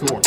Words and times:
Peptalk. 0.00 0.26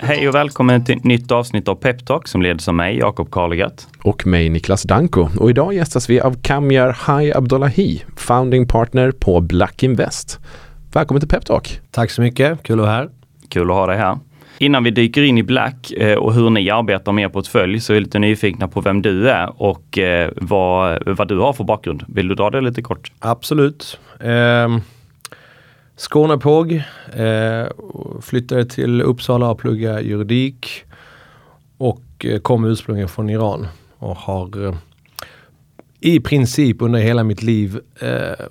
Hej 0.00 0.28
och 0.28 0.34
välkommen 0.34 0.84
till 0.84 0.96
ett 0.96 1.04
nytt 1.04 1.30
avsnitt 1.30 1.68
av 1.68 1.74
Peptalk 1.74 2.28
som 2.28 2.42
leds 2.42 2.68
av 2.68 2.74
mig, 2.74 2.98
Jakob 2.98 3.30
Karlegert. 3.30 3.86
och 4.04 4.26
mig 4.26 4.48
Niklas 4.48 4.82
Danko. 4.82 5.28
Och 5.38 5.50
idag 5.50 5.74
gästas 5.74 6.10
vi 6.10 6.20
av 6.20 6.42
Kamyar 6.42 6.90
Hai 6.90 7.32
Abdullahi, 7.32 8.04
founding 8.16 8.68
partner 8.68 9.10
på 9.10 9.40
Black 9.40 9.82
Invest. 9.82 10.40
Välkommen 10.92 11.20
till 11.20 11.28
Peptalk. 11.28 11.80
Tack 11.90 12.10
så 12.10 12.22
mycket, 12.22 12.62
kul 12.62 12.80
att 12.80 12.86
vara 12.86 12.96
här. 12.96 13.10
Kul 13.48 13.70
att 13.70 13.76
ha 13.76 13.86
dig 13.86 13.96
här. 13.96 14.18
Innan 14.62 14.84
vi 14.84 14.90
dyker 14.90 15.22
in 15.22 15.38
i 15.38 15.42
Black 15.42 15.90
eh, 15.90 16.18
och 16.18 16.34
hur 16.34 16.50
ni 16.50 16.70
arbetar 16.70 17.12
med 17.12 17.24
er 17.24 17.28
portfölj 17.28 17.80
så 17.80 17.92
är 17.92 17.94
vi 17.94 18.00
lite 18.00 18.18
nyfikna 18.18 18.68
på 18.68 18.80
vem 18.80 19.02
du 19.02 19.30
är 19.30 19.62
och 19.62 19.98
eh, 19.98 20.30
vad, 20.36 21.02
vad 21.06 21.28
du 21.28 21.38
har 21.38 21.52
för 21.52 21.64
bakgrund. 21.64 22.04
Vill 22.08 22.28
du 22.28 22.34
dra 22.34 22.50
det 22.50 22.60
lite 22.60 22.82
kort? 22.82 23.12
Absolut. 23.18 23.98
Eh, 24.20 24.78
Skånepåg, 25.96 26.72
eh, 27.12 27.66
flyttade 28.20 28.64
till 28.64 29.02
Uppsala 29.02 29.50
och 29.50 29.58
pluggade 29.58 30.00
juridik 30.00 30.84
och 31.78 32.04
eh, 32.24 32.40
kom 32.40 32.64
ursprungligen 32.64 33.08
från 33.08 33.30
Iran 33.30 33.66
och 33.98 34.16
har 34.16 34.76
i 36.00 36.20
princip 36.20 36.82
under 36.82 37.00
hela 37.00 37.24
mitt 37.24 37.42
liv 37.42 37.80
eh, 38.00 38.46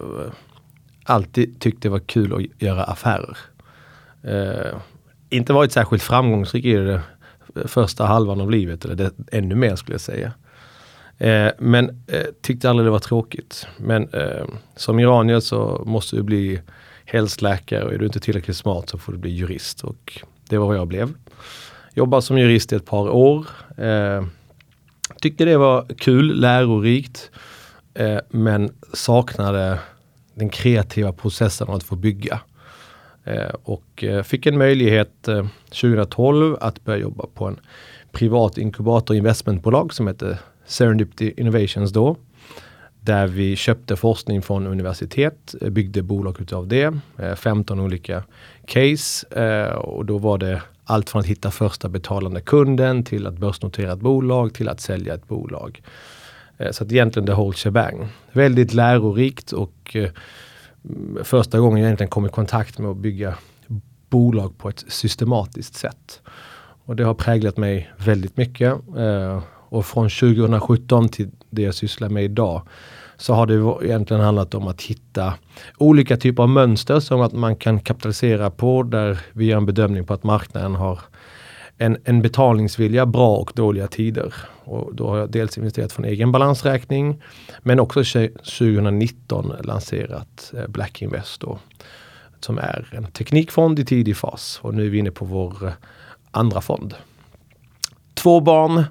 alltid 1.04 1.60
tyckt 1.60 1.84
det 1.84 1.90
var 1.90 2.00
kul 2.00 2.34
att 2.34 2.62
göra 2.62 2.84
affärer. 2.84 3.38
Eh, 4.24 4.78
inte 5.32 5.54
varit 5.54 5.72
särskilt 5.72 6.04
framgångsrik 6.04 6.66
i 6.66 6.74
det 6.74 7.02
första 7.66 8.06
halvan 8.06 8.42
av 8.42 8.52
livet, 8.52 8.86
eller 8.86 8.96
det, 8.96 9.12
ännu 9.32 9.56
mer 9.56 9.76
skulle 9.76 9.94
jag 9.94 10.02
säga. 10.02 10.34
Eh, 11.18 11.52
men 11.60 12.04
eh, 12.08 12.26
tyckte 12.42 12.70
aldrig 12.70 12.88
det 12.88 12.92
var 12.92 13.00
tråkigt. 13.00 13.68
Men 13.78 14.10
eh, 14.14 14.46
som 14.76 15.00
iranier 15.00 15.40
så 15.40 15.84
måste 15.86 16.16
du 16.16 16.24
bli 16.24 16.62
helst 17.06 17.42
läkare 17.42 17.84
och 17.84 17.94
är 17.94 17.98
du 17.98 18.06
inte 18.06 18.20
tillräckligt 18.20 18.58
smart 18.58 18.90
så 18.90 18.98
får 18.98 19.12
du 19.12 19.18
bli 19.18 19.32
jurist. 19.32 19.84
Och 19.84 20.22
det 20.50 20.58
var 20.58 20.68
vad 20.68 20.78
jag 20.78 20.88
blev. 20.88 21.14
Jobbade 21.94 22.22
som 22.22 22.38
jurist 22.38 22.74
i 22.74 22.76
ett 22.76 22.86
par 22.86 23.10
år. 23.10 23.48
Eh, 23.78 24.26
tyckte 25.22 25.46
det 25.46 25.58
var 25.58 25.86
kul, 25.98 26.40
lärorikt. 26.40 27.32
Eh, 27.94 28.20
men 28.30 28.72
saknade 28.94 29.80
den 30.34 30.50
kreativa 30.50 31.14
processen 31.14 31.68
av 31.68 31.76
att 31.76 31.84
få 31.84 31.96
bygga. 31.96 32.40
Eh, 33.24 33.56
och 33.64 34.04
eh, 34.04 34.24
fick 34.24 34.46
en 34.46 34.58
möjlighet 34.58 35.28
eh, 35.28 35.46
2012 35.66 36.58
att 36.62 36.86
börja 36.86 37.00
jobba 37.00 37.26
på 37.34 37.46
en 37.46 37.60
privat 38.12 38.58
inkubator 38.58 39.16
investmentbolag 39.16 39.94
som 39.94 40.08
hette 40.08 40.40
Serendipity 40.66 41.34
Innovations 41.38 41.92
då. 41.92 42.16
Där 43.00 43.28
vi 43.28 43.56
köpte 43.56 43.96
forskning 43.96 44.42
från 44.42 44.68
universitet, 44.68 45.56
byggde 45.62 46.02
bolag 46.02 46.42
utav 46.42 46.68
det. 46.68 47.00
15 47.36 47.80
olika 47.80 48.24
case 48.66 49.28
och 49.76 50.06
då 50.06 50.18
var 50.18 50.38
det 50.38 50.62
allt 50.84 51.10
från 51.10 51.20
att 51.20 51.26
hitta 51.26 51.52
första 51.52 51.90
betalande 51.90 52.42
kunden 52.42 53.04
till 53.04 53.28
att 53.28 53.38
börsnotera 53.38 53.94
ett 53.94 54.00
bolag 54.00 54.54
till 54.54 54.70
att 54.70 54.82
sälja 54.82 55.14
ett 55.14 55.28
bolag. 55.28 55.82
Så 56.72 56.84
att 56.84 56.92
egentligen 56.92 57.28
the 57.28 57.34
whole 57.34 57.58
shebang. 57.58 58.08
Väldigt 58.32 58.74
lärorikt 58.74 59.52
och 59.52 59.96
första 61.24 61.60
gången 61.60 61.80
jag 61.80 61.88
egentligen 61.88 62.10
kom 62.10 62.26
i 62.26 62.30
kontakt 62.30 62.80
med 62.80 62.92
att 62.92 62.98
bygga 62.98 63.36
bolag 64.10 64.58
på 64.58 64.70
ett 64.70 64.86
systematiskt 64.88 65.76
sätt. 65.76 66.22
Och 66.86 66.96
det 66.96 67.04
har 67.04 67.14
präglat 67.14 67.58
mig 67.58 67.92
väldigt 67.98 68.38
mycket. 68.38 68.74
Eh, 68.98 69.44
och 69.50 69.86
från 69.86 70.10
2017 70.10 71.10
till 71.10 71.30
det 71.50 71.62
jag 71.62 71.76
sysslar 71.76 72.10
med 72.10 72.24
idag 72.24 72.62
så 73.18 73.34
har 73.34 73.46
det 73.46 73.86
egentligen 73.86 74.24
handlat 74.24 74.54
om 74.54 74.68
att 74.68 74.82
hitta 74.82 75.34
olika 75.78 76.18
typer 76.18 76.44
av 76.44 76.50
mönster 76.50 77.00
som 77.00 77.22
att 77.22 77.34
man 77.34 77.56
kan 77.56 77.80
kapitalisera 77.80 78.50
på 78.50 78.84
där 78.84 79.20
vi 79.32 79.46
gör 79.46 79.58
en 79.58 79.66
bedömning 79.66 80.06
på 80.06 80.14
att 80.14 80.24
marknaden 80.24 80.76
har 80.76 81.00
en, 81.82 81.98
en 82.04 82.22
betalningsvilja 82.22 83.06
bra 83.06 83.36
och 83.36 83.52
dåliga 83.56 83.88
tider. 83.88 84.34
Och 84.64 84.96
då 84.96 85.08
har 85.10 85.18
jag 85.18 85.32
dels 85.32 85.58
investerat 85.58 85.92
från 85.92 86.06
egen 86.06 86.32
balansräkning 86.32 87.22
men 87.62 87.80
också 87.80 88.00
tje- 88.02 88.38
2019 88.38 89.54
lanserat 89.64 90.54
eh, 90.58 90.68
Black 90.68 91.02
Invest 91.02 91.42
då, 91.42 91.60
som 92.40 92.58
är 92.58 92.90
en 92.92 93.06
teknikfond 93.06 93.80
i 93.80 93.86
tidig 93.86 94.18
fas 94.18 94.60
och 94.62 94.74
nu 94.74 94.86
är 94.86 94.90
vi 94.90 94.98
inne 94.98 95.12
på 95.12 95.26
vår 95.26 95.66
eh, 95.68 95.72
andra 96.32 96.62
fond. 96.62 96.94
Två 98.14 98.40
barn, 98.40 98.84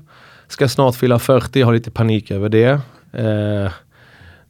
ska 0.49 0.69
snart 0.69 0.95
fylla 0.97 1.19
40, 1.19 1.63
har 1.63 1.73
lite 1.73 1.91
panik 1.91 2.31
över 2.31 2.49
det. 2.49 2.81
Eh, 3.13 3.73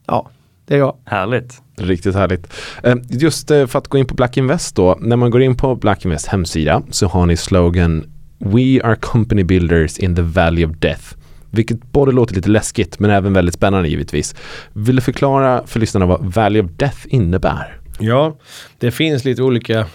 ja, 0.06 0.28
det 0.66 0.74
är 0.74 0.78
jag. 0.78 0.96
Härligt. 1.04 1.62
Riktigt 1.76 2.14
härligt. 2.14 2.52
Eh, 2.82 2.94
Just 3.08 3.48
för 3.48 3.76
att 3.76 3.88
gå 3.88 3.98
in 3.98 4.06
på 4.06 4.14
Black 4.14 4.36
Invest 4.36 4.76
då. 4.76 4.96
När 5.00 5.16
man 5.16 5.30
går 5.30 5.42
in 5.42 5.56
på 5.56 5.74
Black 5.74 6.04
Invest 6.04 6.26
hemsida 6.26 6.82
så 6.90 7.06
har 7.06 7.26
ni 7.26 7.36
slogan 7.36 8.06
We 8.40 8.80
are 8.82 8.96
company 8.96 9.44
builders 9.44 9.98
in 9.98 10.16
the 10.16 10.22
valley 10.22 10.64
of 10.64 10.72
death. 10.78 11.16
Vilket 11.50 11.92
både 11.92 12.12
låter 12.12 12.34
lite 12.34 12.48
läskigt 12.48 12.98
men 12.98 13.10
även 13.10 13.32
väldigt 13.32 13.54
spännande 13.54 13.88
givetvis. 13.88 14.34
Vill 14.72 14.96
du 14.96 15.02
förklara 15.02 15.66
för 15.66 15.80
lyssnarna 15.80 16.06
vad 16.06 16.34
Valley 16.34 16.62
of 16.62 16.70
Death 16.76 16.98
innebär? 17.08 17.80
Ja, 17.98 18.36
det 18.78 18.90
finns 18.90 19.24
lite 19.24 19.42
olika 19.42 19.86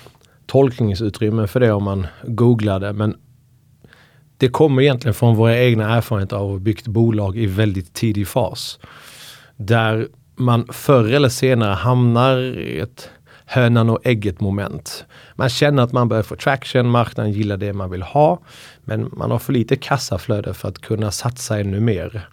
tolkningsutrymme 0.45 1.47
för 1.47 1.59
det 1.59 1.71
om 1.71 1.83
man 1.83 2.07
googlar 2.23 2.79
det. 2.79 2.93
Men 2.93 3.15
det 4.37 4.49
kommer 4.49 4.81
egentligen 4.81 5.13
från 5.13 5.35
våra 5.35 5.57
egna 5.57 5.95
erfarenheter 5.95 6.35
av 6.35 6.45
att 6.45 6.51
ha 6.51 6.59
byggt 6.59 6.87
bolag 6.87 7.37
i 7.37 7.45
väldigt 7.45 7.93
tidig 7.93 8.27
fas. 8.27 8.79
Där 9.57 10.07
man 10.35 10.67
förr 10.71 11.13
eller 11.13 11.29
senare 11.29 11.73
hamnar 11.73 12.37
i 12.37 12.79
ett 12.79 13.09
hönan 13.45 13.89
och 13.89 13.99
ägget 14.03 14.41
moment. 14.41 15.05
Man 15.35 15.49
känner 15.49 15.83
att 15.83 15.91
man 15.91 16.07
börjar 16.07 16.23
få 16.23 16.35
traction, 16.35 16.89
marknaden 16.89 17.31
gillar 17.31 17.57
det 17.57 17.73
man 17.73 17.91
vill 17.91 18.01
ha. 18.01 18.39
Men 18.83 19.09
man 19.13 19.31
har 19.31 19.39
för 19.39 19.53
lite 19.53 19.75
kassaflöde 19.75 20.53
för 20.53 20.69
att 20.69 20.81
kunna 20.81 21.11
satsa 21.11 21.59
ännu 21.59 21.79
mer. 21.79 22.29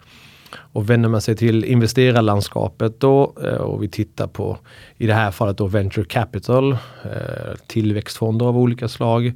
Och 0.55 0.89
vänder 0.89 1.09
man 1.09 1.21
sig 1.21 1.35
till 1.35 1.65
investerarlandskapet 1.65 2.99
då 2.99 3.33
eh, 3.43 3.57
och 3.57 3.83
vi 3.83 3.89
tittar 3.89 4.27
på 4.27 4.57
i 4.97 5.07
det 5.07 5.13
här 5.13 5.31
fallet 5.31 5.57
då 5.57 5.67
venture 5.67 6.05
capital, 6.05 6.71
eh, 7.03 7.53
tillväxtfonder 7.67 8.45
av 8.45 8.57
olika 8.57 8.87
slag. 8.87 9.33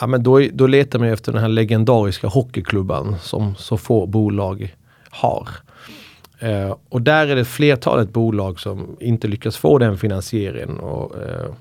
Ja, 0.00 0.06
men 0.06 0.22
då, 0.22 0.40
då 0.52 0.66
letar 0.66 0.98
man 0.98 1.08
efter 1.08 1.32
den 1.32 1.40
här 1.40 1.48
legendariska 1.48 2.28
hockeyklubban 2.28 3.16
som 3.20 3.54
så 3.56 3.76
få 3.76 4.06
bolag 4.06 4.74
har. 5.10 5.48
Eh, 6.40 6.76
och 6.88 7.02
där 7.02 7.26
är 7.26 7.36
det 7.36 7.44
flertalet 7.44 8.12
bolag 8.12 8.60
som 8.60 8.96
inte 9.00 9.28
lyckas 9.28 9.56
få 9.56 9.78
den 9.78 9.98
finansieringen. 9.98 10.78
Och, 10.80 11.22
eh, 11.22 11.52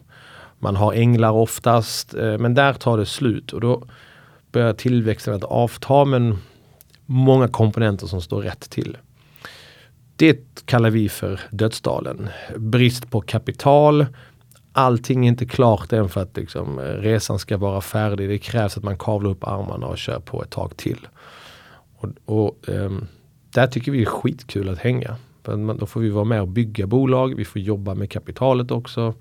man 0.60 0.76
har 0.76 0.94
änglar 0.94 1.32
oftast, 1.32 2.14
eh, 2.14 2.38
men 2.38 2.54
där 2.54 2.74
tar 2.74 2.98
det 2.98 3.06
slut 3.06 3.54
och 3.54 3.62
då 3.62 3.84
börjar 4.52 4.74
tillväxten 4.74 5.34
att 5.34 5.44
avta 5.44 6.06
men 6.06 6.38
många 7.06 7.48
komponenter 7.48 8.08
som 8.08 8.22
står 8.22 8.42
rätt 8.42 8.70
till. 8.70 8.98
Det 10.16 10.66
kallar 10.66 10.90
vi 10.90 11.10
för 11.10 11.40
dödsdalen. 11.52 12.30
Brist 12.58 13.10
på 13.12 13.22
kapital. 13.22 14.06
Allting 14.72 15.26
är 15.26 15.28
inte 15.28 15.46
klart 15.46 15.94
än 15.94 16.10
för 16.10 16.22
att 16.22 16.38
liksom, 16.38 16.80
eh, 16.80 16.84
resan 16.84 17.40
ska 17.40 17.58
vara 17.58 17.82
färdig. 17.82 18.30
Det 18.30 18.38
krävs 18.38 18.78
att 18.78 18.84
man 18.84 18.98
kavlar 18.98 19.30
upp 19.30 19.48
armarna 19.48 19.88
och 19.88 19.98
kör 19.98 20.20
på 20.20 20.44
ett 20.44 20.50
tag 20.50 20.78
till. 20.78 21.08
Och, 21.98 22.10
och 22.26 22.70
ehm, 22.70 23.08
där 23.54 23.68
tycker 23.68 23.92
vi 23.92 24.02
är 24.02 24.06
skitkul 24.06 24.70
att 24.70 24.80
hänga. 24.80 25.16
Man, 25.48 25.78
då 25.78 25.86
får 25.86 26.00
vi 26.00 26.10
vara 26.10 26.26
med 26.26 26.42
och 26.42 26.48
bygga 26.48 26.88
bolag. 26.88 27.36
Vi 27.36 27.46
får 27.46 27.62
jobba 27.62 27.96
med 27.96 28.12
kapitalet 28.12 28.72
också. 28.72 29.14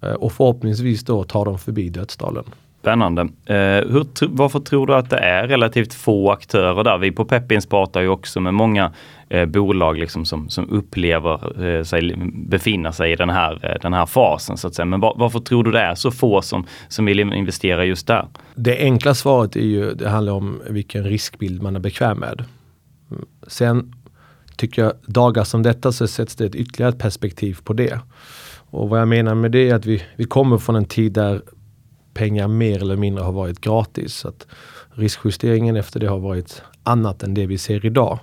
Eh, 0.00 0.12
och 0.12 0.32
förhoppningsvis 0.32 1.04
då 1.04 1.24
ta 1.24 1.44
dem 1.44 1.58
förbi 1.58 1.88
dödsdalen. 1.88 2.44
Spännande. 2.80 3.22
Eh, 3.22 3.56
hur, 3.92 4.28
varför 4.28 4.60
tror 4.60 4.86
du 4.86 4.94
att 4.94 5.10
det 5.10 5.18
är 5.18 5.48
relativt 5.48 5.94
få 5.94 6.30
aktörer 6.30 6.84
där? 6.84 6.98
Vi 6.98 7.12
på 7.12 7.24
Pepins 7.24 7.66
pratar 7.66 8.00
ju 8.00 8.08
också 8.08 8.40
med 8.40 8.54
många 8.54 8.92
eh, 9.28 9.46
bolag 9.46 9.98
liksom 9.98 10.24
som, 10.24 10.48
som 10.48 10.70
upplever 10.70 11.66
eh, 11.66 11.82
sig 11.82 12.14
befinna 12.34 12.92
sig 12.92 13.12
i 13.12 13.16
den 13.16 13.30
här, 13.30 13.60
eh, 13.62 13.76
den 13.82 13.92
här 13.92 14.06
fasen. 14.06 14.56
så 14.56 14.68
att 14.68 14.74
säga. 14.74 14.86
Men 14.86 15.00
var, 15.00 15.14
varför 15.16 15.40
tror 15.40 15.64
du 15.64 15.70
det 15.70 15.80
är 15.80 15.94
så 15.94 16.10
få 16.10 16.42
som, 16.42 16.66
som 16.88 17.04
vill 17.04 17.20
investera 17.20 17.84
just 17.84 18.06
där? 18.06 18.26
Det 18.54 18.78
enkla 18.78 19.14
svaret 19.14 19.56
är 19.56 19.60
ju, 19.60 19.94
det 19.94 20.08
handlar 20.08 20.32
om 20.32 20.60
vilken 20.70 21.04
riskbild 21.04 21.62
man 21.62 21.76
är 21.76 21.80
bekväm 21.80 22.18
med. 22.18 22.44
Sen 23.46 23.94
tycker 24.56 24.82
jag 24.82 24.92
dagar 25.06 25.44
som 25.44 25.62
detta 25.62 25.92
så 25.92 26.06
sätts 26.06 26.36
det 26.36 26.44
ett 26.44 26.54
ytterligare 26.54 26.92
ett 26.92 26.98
perspektiv 26.98 27.58
på 27.64 27.72
det. 27.72 28.00
Och 28.70 28.88
vad 28.88 29.00
jag 29.00 29.08
menar 29.08 29.34
med 29.34 29.52
det 29.52 29.70
är 29.70 29.74
att 29.74 29.86
vi, 29.86 30.02
vi 30.16 30.24
kommer 30.24 30.58
från 30.58 30.76
en 30.76 30.84
tid 30.84 31.12
där 31.12 31.42
pengar 32.14 32.48
mer 32.48 32.82
eller 32.82 32.96
mindre 32.96 33.24
har 33.24 33.32
varit 33.32 33.60
gratis. 33.60 34.14
Så 34.14 34.28
att 34.28 34.46
riskjusteringen 34.92 35.76
efter 35.76 36.00
det 36.00 36.06
har 36.06 36.18
varit 36.18 36.62
annat 36.82 37.22
än 37.22 37.34
det 37.34 37.46
vi 37.46 37.58
ser 37.58 37.86
idag. 37.86 38.18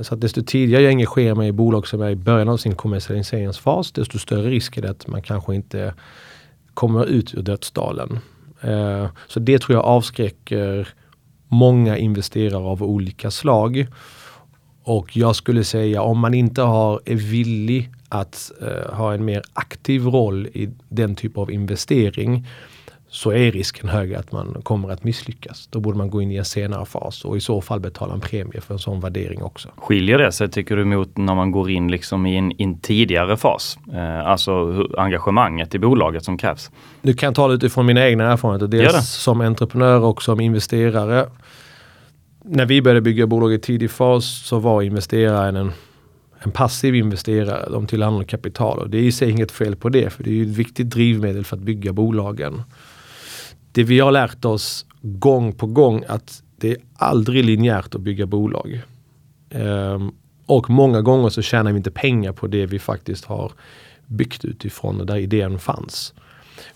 Så 0.00 0.14
att 0.14 0.20
desto 0.20 0.42
tidigare 0.42 0.82
jag 0.82 0.90
engagerar 0.90 1.34
mig 1.34 1.48
i 1.48 1.52
bolag 1.52 1.86
som 1.86 2.02
är 2.02 2.10
i 2.10 2.16
början 2.16 2.48
av 2.48 2.56
sin 2.56 2.74
kommersialiseringsfas, 2.74 3.92
desto 3.92 4.18
större 4.18 4.50
risk 4.50 4.76
är 4.76 4.82
det 4.82 4.90
att 4.90 5.06
man 5.06 5.22
kanske 5.22 5.54
inte 5.54 5.94
kommer 6.74 7.04
ut 7.04 7.34
ur 7.34 7.42
dödsdalen. 7.42 8.18
Eh, 8.60 9.06
så 9.28 9.40
det 9.40 9.58
tror 9.58 9.76
jag 9.76 9.84
avskräcker 9.84 10.88
många 11.48 11.96
investerare 11.96 12.64
av 12.64 12.82
olika 12.82 13.30
slag. 13.30 13.86
Och 14.82 15.16
jag 15.16 15.36
skulle 15.36 15.64
säga 15.64 16.02
om 16.02 16.18
man 16.18 16.34
inte 16.34 16.62
har, 16.62 17.00
är 17.04 17.14
villig 17.14 17.90
att 18.08 18.52
uh, 18.62 18.94
ha 18.94 19.14
en 19.14 19.24
mer 19.24 19.42
aktiv 19.52 20.06
roll 20.06 20.46
i 20.46 20.70
den 20.88 21.14
typ 21.14 21.38
av 21.38 21.50
investering 21.50 22.46
så 23.08 23.30
är 23.30 23.52
risken 23.52 23.88
hög 23.88 24.14
att 24.14 24.32
man 24.32 24.60
kommer 24.62 24.90
att 24.90 25.04
misslyckas. 25.04 25.66
Då 25.70 25.80
borde 25.80 25.98
man 25.98 26.10
gå 26.10 26.22
in 26.22 26.30
i 26.30 26.36
en 26.36 26.44
senare 26.44 26.86
fas 26.86 27.24
och 27.24 27.36
i 27.36 27.40
så 27.40 27.60
fall 27.60 27.80
betala 27.80 28.14
en 28.14 28.20
premie 28.20 28.60
för 28.60 28.74
en 28.74 28.78
sån 28.78 29.00
värdering 29.00 29.42
också. 29.42 29.68
Skiljer 29.76 30.18
det 30.18 30.32
sig 30.32 30.50
tycker 30.50 30.76
du 30.76 30.84
mot 30.84 31.16
när 31.16 31.34
man 31.34 31.50
går 31.50 31.70
in 31.70 31.90
liksom 31.90 32.26
i 32.26 32.36
en, 32.36 32.52
en 32.58 32.78
tidigare 32.78 33.36
fas? 33.36 33.78
Eh, 33.92 34.26
alltså 34.26 34.84
engagemanget 34.98 35.74
i 35.74 35.78
bolaget 35.78 36.24
som 36.24 36.38
krävs? 36.38 36.70
Nu 37.02 37.12
kan 37.14 37.26
jag 37.26 37.34
tala 37.34 37.54
utifrån 37.54 37.86
mina 37.86 38.08
egna 38.08 38.32
erfarenheter. 38.32 38.66
Dels 38.66 39.08
som 39.08 39.40
entreprenör 39.40 40.00
och 40.00 40.22
som 40.22 40.40
investerare. 40.40 41.26
När 42.44 42.66
vi 42.66 42.82
började 42.82 43.00
bygga 43.00 43.26
bolag 43.26 43.52
i 43.52 43.58
tidig 43.58 43.90
fas 43.90 44.46
så 44.46 44.58
var 44.58 44.82
investeraren 44.82 45.56
en 45.56 45.72
en 46.38 46.52
passiv 46.52 46.94
investerare, 46.94 47.70
de 47.70 47.86
tillhandlar 47.86 48.24
kapital 48.24 48.78
och 48.78 48.90
det 48.90 48.98
är 48.98 49.02
i 49.02 49.12
sig 49.12 49.30
inget 49.30 49.52
fel 49.52 49.76
på 49.76 49.88
det 49.88 50.10
för 50.10 50.24
det 50.24 50.30
är 50.30 50.42
ett 50.42 50.48
viktigt 50.48 50.90
drivmedel 50.90 51.44
för 51.44 51.56
att 51.56 51.62
bygga 51.62 51.92
bolagen 51.92 52.62
det 53.76 53.84
vi 53.84 54.00
har 54.00 54.12
lärt 54.12 54.44
oss 54.44 54.86
gång 55.02 55.52
på 55.52 55.66
gång 55.66 56.04
att 56.08 56.42
det 56.56 56.70
är 56.70 56.76
aldrig 56.96 57.44
linjärt 57.44 57.94
att 57.94 58.00
bygga 58.00 58.26
bolag. 58.26 58.82
Um, 59.50 60.14
och 60.46 60.70
många 60.70 61.02
gånger 61.02 61.28
så 61.28 61.42
tjänar 61.42 61.72
vi 61.72 61.76
inte 61.76 61.90
pengar 61.90 62.32
på 62.32 62.46
det 62.46 62.66
vi 62.66 62.78
faktiskt 62.78 63.24
har 63.24 63.52
byggt 64.06 64.44
utifrån 64.44 65.06
där 65.06 65.16
idén 65.16 65.58
fanns. 65.58 66.14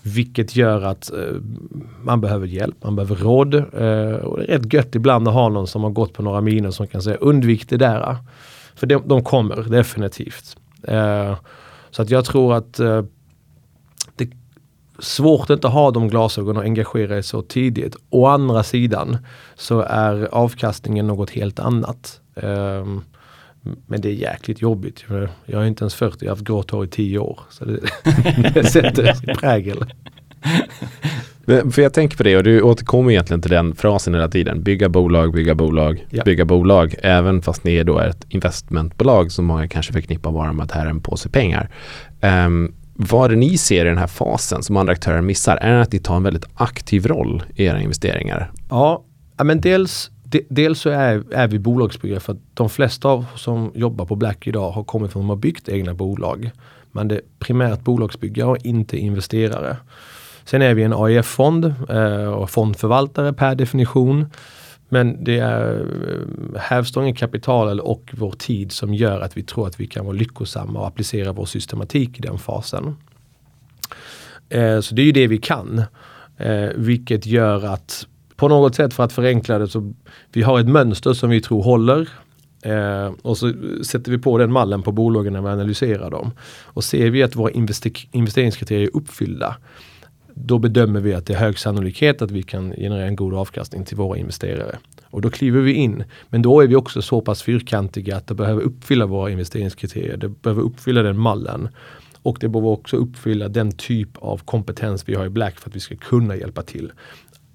Vilket 0.01 0.55
gör 0.55 0.81
att 0.81 1.11
uh, 1.13 1.41
man 2.01 2.21
behöver 2.21 2.47
hjälp, 2.47 2.83
man 2.83 2.95
behöver 2.95 3.15
råd. 3.15 3.55
Uh, 3.55 4.15
och 4.15 4.37
det 4.37 4.43
är 4.43 4.57
rätt 4.57 4.73
gött 4.73 4.95
ibland 4.95 5.27
att 5.27 5.33
ha 5.33 5.49
någon 5.49 5.67
som 5.67 5.83
har 5.83 5.89
gått 5.89 6.13
på 6.13 6.23
några 6.23 6.41
miner 6.41 6.71
som 6.71 6.87
kan 6.87 7.01
säga 7.01 7.17
undvik 7.17 7.69
det 7.69 7.77
där. 7.77 8.17
För 8.75 8.87
de, 8.87 9.03
de 9.05 9.23
kommer 9.23 9.69
definitivt. 9.69 10.57
Uh, 10.89 11.35
så 11.91 12.01
att 12.01 12.09
jag 12.09 12.25
tror 12.25 12.53
att 12.53 12.79
svårt 15.01 15.49
att 15.49 15.49
inte 15.49 15.67
ha 15.67 15.91
de 15.91 16.07
glasögonen 16.07 16.57
och 16.57 16.63
engagera 16.63 17.07
sig 17.07 17.23
så 17.23 17.41
tidigt. 17.41 17.95
Å 18.09 18.25
andra 18.25 18.63
sidan 18.63 19.17
så 19.55 19.81
är 19.81 20.27
avkastningen 20.31 21.07
något 21.07 21.29
helt 21.29 21.59
annat. 21.59 22.21
Um, 22.35 23.03
men 23.87 24.01
det 24.01 24.09
är 24.09 24.13
jäkligt 24.13 24.61
jobbigt. 24.61 25.03
Jag 25.45 25.61
är 25.61 25.65
inte 25.65 25.83
ens 25.83 25.95
40, 25.95 26.17
jag 26.19 26.31
har 26.31 26.35
haft 26.35 26.47
grått 26.47 26.71
hår 26.71 26.85
i 26.85 26.87
10 26.87 27.19
år. 27.19 27.39
Så 27.49 27.65
det, 27.65 27.79
det 28.53 28.63
sätter 28.63 29.35
prägel. 29.35 29.85
För 31.45 31.81
jag 31.81 31.93
tänker 31.93 32.17
på 32.17 32.23
det 32.23 32.37
och 32.37 32.43
du 32.43 32.61
återkommer 32.61 33.11
egentligen 33.11 33.41
till 33.41 33.51
den 33.51 33.75
frasen 33.75 34.13
hela 34.13 34.27
tiden. 34.27 34.63
Bygga 34.63 34.89
bolag, 34.89 35.33
bygga 35.33 35.55
bolag, 35.55 36.07
ja. 36.09 36.23
bygga 36.23 36.45
bolag. 36.45 36.95
Även 37.03 37.41
fast 37.41 37.63
ni 37.63 37.83
då 37.83 37.97
är 37.97 38.07
ett 38.07 38.25
investmentbolag 38.29 39.31
som 39.31 39.45
många 39.45 39.67
kanske 39.67 39.93
förknippar 39.93 40.31
bara 40.31 40.53
med 40.53 40.63
att 40.63 40.71
här 40.71 40.85
är 40.85 40.89
en 40.89 41.01
påse 41.01 41.29
pengar. 41.29 41.69
Um, 42.21 42.73
vad 43.09 43.25
är 43.25 43.29
det 43.29 43.35
ni 43.35 43.57
ser 43.57 43.85
i 43.85 43.89
den 43.89 43.97
här 43.97 44.07
fasen 44.07 44.63
som 44.63 44.77
andra 44.77 44.93
aktörer 44.93 45.21
missar? 45.21 45.57
Är 45.57 45.73
det 45.73 45.81
att 45.81 45.91
ni 45.91 45.99
tar 45.99 46.15
en 46.15 46.23
väldigt 46.23 46.45
aktiv 46.53 47.07
roll 47.07 47.43
i 47.55 47.65
era 47.65 47.81
investeringar? 47.81 48.51
Ja, 48.69 49.03
men 49.43 49.61
dels, 49.61 50.11
de, 50.23 50.45
dels 50.49 50.79
så 50.79 50.89
är, 50.89 51.33
är 51.33 51.47
vi 51.47 51.59
bolagsbyggare 51.59 52.19
för 52.19 52.33
att 52.33 52.39
de 52.53 52.69
flesta 52.69 53.07
av 53.07 53.25
som 53.35 53.71
jobbar 53.75 54.05
på 54.05 54.15
Black 54.15 54.47
idag 54.47 54.71
har 54.71 54.83
kommit 54.83 55.11
från 55.11 55.21
att 55.21 55.23
de 55.23 55.29
har 55.29 55.35
byggt 55.35 55.69
egna 55.69 55.93
bolag. 55.93 56.51
Men 56.91 57.07
det 57.07 57.15
är 57.15 57.21
primärt 57.39 57.81
bolagsbyggare 57.81 58.47
och 58.47 58.57
inte 58.65 58.97
investerare. 58.97 59.77
Sen 60.45 60.61
är 60.61 60.73
vi 60.73 60.83
en 60.83 60.93
AIF-fond 60.93 61.73
eh, 61.89 62.25
och 62.25 62.49
fondförvaltare 62.49 63.33
per 63.33 63.55
definition. 63.55 64.25
Men 64.93 65.23
det 65.23 65.39
är 65.39 65.79
eh, 65.79 66.61
hävstången 66.61 67.15
kapital 67.15 67.79
och 67.79 68.11
vår 68.13 68.31
tid 68.31 68.71
som 68.71 68.93
gör 68.93 69.21
att 69.21 69.37
vi 69.37 69.43
tror 69.43 69.67
att 69.67 69.79
vi 69.79 69.87
kan 69.87 70.05
vara 70.05 70.15
lyckosamma 70.15 70.79
och 70.79 70.87
applicera 70.87 71.31
vår 71.31 71.45
systematik 71.45 72.19
i 72.19 72.21
den 72.21 72.37
fasen. 72.37 72.95
Eh, 74.49 74.79
så 74.79 74.95
det 74.95 75.01
är 75.01 75.05
ju 75.05 75.11
det 75.11 75.27
vi 75.27 75.37
kan. 75.37 75.83
Eh, 76.37 76.69
vilket 76.75 77.25
gör 77.25 77.65
att 77.65 78.07
på 78.35 78.47
något 78.47 78.75
sätt 78.75 78.93
för 78.93 79.03
att 79.03 79.13
förenkla 79.13 79.57
det 79.57 79.67
så 79.67 79.93
vi 80.31 80.41
har 80.41 80.59
ett 80.59 80.67
mönster 80.69 81.13
som 81.13 81.29
vi 81.29 81.41
tror 81.41 81.63
håller. 81.63 82.09
Eh, 82.61 83.11
och 83.21 83.37
så 83.37 83.53
sätter 83.83 84.11
vi 84.11 84.17
på 84.17 84.37
den 84.37 84.51
mallen 84.51 84.81
på 84.81 84.91
bolagen 84.91 85.33
när 85.33 85.41
vi 85.41 85.47
analyserar 85.47 86.11
dem. 86.11 86.31
Och 86.63 86.83
ser 86.83 87.09
vi 87.09 87.23
att 87.23 87.35
våra 87.35 87.51
investeringskriterier 87.51 88.87
är 88.87 88.97
uppfyllda 88.97 89.55
då 90.45 90.59
bedömer 90.59 90.99
vi 90.99 91.13
att 91.13 91.25
det 91.25 91.33
är 91.33 91.37
hög 91.37 91.59
sannolikhet 91.59 92.21
att 92.21 92.31
vi 92.31 92.43
kan 92.43 92.71
generera 92.71 93.05
en 93.05 93.15
god 93.15 93.33
avkastning 93.33 93.85
till 93.85 93.97
våra 93.97 94.17
investerare. 94.17 94.77
Och 95.03 95.21
då 95.21 95.29
kliver 95.29 95.61
vi 95.61 95.73
in. 95.73 96.03
Men 96.29 96.41
då 96.41 96.61
är 96.61 96.67
vi 96.67 96.75
också 96.75 97.01
så 97.01 97.21
pass 97.21 97.43
fyrkantiga 97.43 98.17
att 98.17 98.27
det 98.27 98.33
behöver 98.33 98.61
uppfylla 98.61 99.05
våra 99.05 99.31
investeringskriterier. 99.31 100.17
Det 100.17 100.29
behöver 100.29 100.61
uppfylla 100.61 101.01
den 101.01 101.17
mallen. 101.17 101.69
Och 102.23 102.37
det 102.39 102.49
behöver 102.49 102.69
också 102.69 102.97
uppfylla 102.97 103.47
den 103.47 103.71
typ 103.71 104.09
av 104.17 104.37
kompetens 104.37 105.09
vi 105.09 105.15
har 105.15 105.25
i 105.25 105.29
Black 105.29 105.59
för 105.59 105.69
att 105.69 105.75
vi 105.75 105.79
ska 105.79 105.95
kunna 105.95 106.35
hjälpa 106.35 106.61
till. 106.61 106.91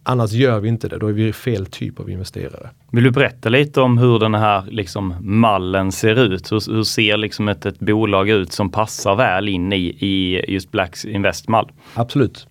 Annars 0.08 0.32
gör 0.32 0.61
vi 0.61 0.69
inte 0.69 0.88
det, 0.88 0.99
då 0.99 1.06
är 1.06 1.12
vi 1.12 1.32
fel 1.32 1.67
typ 1.67 2.00
av 2.00 2.11
investerare. 2.11 2.70
Vill 2.91 3.05
du 3.05 3.11
berätta 3.11 3.49
lite 3.49 3.81
om 3.81 3.99
hur 3.99 4.19
den 4.19 4.35
här 4.35 4.64
liksom, 4.70 5.14
mallen 5.20 5.93
ser 5.93 6.19
ut? 6.19 6.53
Hur, 6.53 6.75
hur 6.75 6.82
ser 6.82 7.17
liksom 7.17 7.49
ett, 7.49 7.67
ett, 7.67 7.79
bolag 7.79 8.29
ut 8.29 8.53
som 8.53 8.70
passar 8.70 9.14
väl 9.14 9.49
in 9.49 9.73
i, 9.73 9.87
i 9.87 10.44
just 10.49 10.70
Blacks 10.70 11.05
investmall? 11.05 11.73
Absolut. 11.94 12.47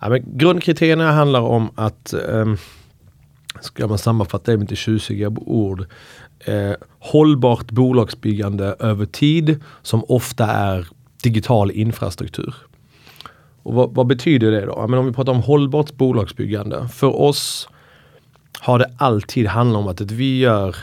Ja, 0.00 0.18
grundkriterierna 0.24 1.12
handlar 1.12 1.40
om 1.40 1.70
att, 1.74 2.12
eh, 2.12 2.54
ska 3.60 3.86
man 3.86 3.98
sammanfatta 3.98 4.50
det 4.50 4.58
med 4.58 4.64
lite 4.64 4.76
tjusiga 4.76 5.28
ord, 5.28 5.86
eh, 6.44 6.72
hållbart 6.98 7.70
bolagsbyggande 7.70 8.76
över 8.78 9.06
tid 9.06 9.60
som 9.82 10.04
ofta 10.08 10.46
är 10.46 10.86
digital 11.22 11.70
infrastruktur. 11.70 12.54
Och 13.66 13.74
vad, 13.74 13.94
vad, 13.94 14.06
betyder 14.06 14.50
det 14.50 14.66
då? 14.66 14.86
Men 14.88 14.98
om 14.98 15.06
vi 15.06 15.12
pratar 15.12 15.32
om 15.32 15.42
hållbart 15.42 15.96
bolagsbyggande. 15.96 16.88
För 16.88 17.20
oss 17.20 17.68
har 18.58 18.78
det 18.78 18.90
alltid 18.98 19.46
handlat 19.46 19.80
om 19.80 19.88
att 19.88 20.00
vi 20.00 20.38
gör 20.38 20.76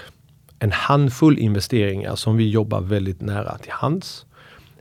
en 0.59 0.71
handfull 0.71 1.39
investeringar 1.39 2.15
som 2.15 2.37
vi 2.37 2.49
jobbar 2.49 2.81
väldigt 2.81 3.21
nära 3.21 3.57
till 3.57 3.71
hands. 3.71 4.25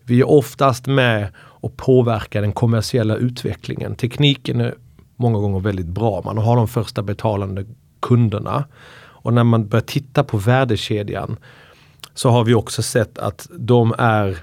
Vi 0.03 0.21
är 0.21 0.31
oftast 0.31 0.87
med 0.87 1.29
och 1.39 1.77
påverkar 1.77 2.43
den 2.43 2.53
kommersiella 2.53 3.17
utvecklingen. 3.17 3.95
Tekniken 3.95 4.61
är 4.61 4.75
många 5.17 5.39
gånger 5.39 5.61
väldigt 5.61 5.87
bra. 5.87 6.23
Man 6.25 6.39
har 6.39 6.57
de 6.57 6.69
första 6.69 7.03
betalande 7.03 7.67
kunderna. 8.01 8.65
Och 8.95 9.35
när 9.35 9.45
man 9.45 9.69
börjar 9.69 9.83
titta 9.83 10.25
på 10.25 10.39
värdekedjan 10.39 11.37
så 12.15 12.31
har 12.31 12.45
vi 12.45 12.55
också 12.55 12.83
sett 12.83 13.19
att 13.19 13.49
de 13.59 13.95
är 13.99 14.39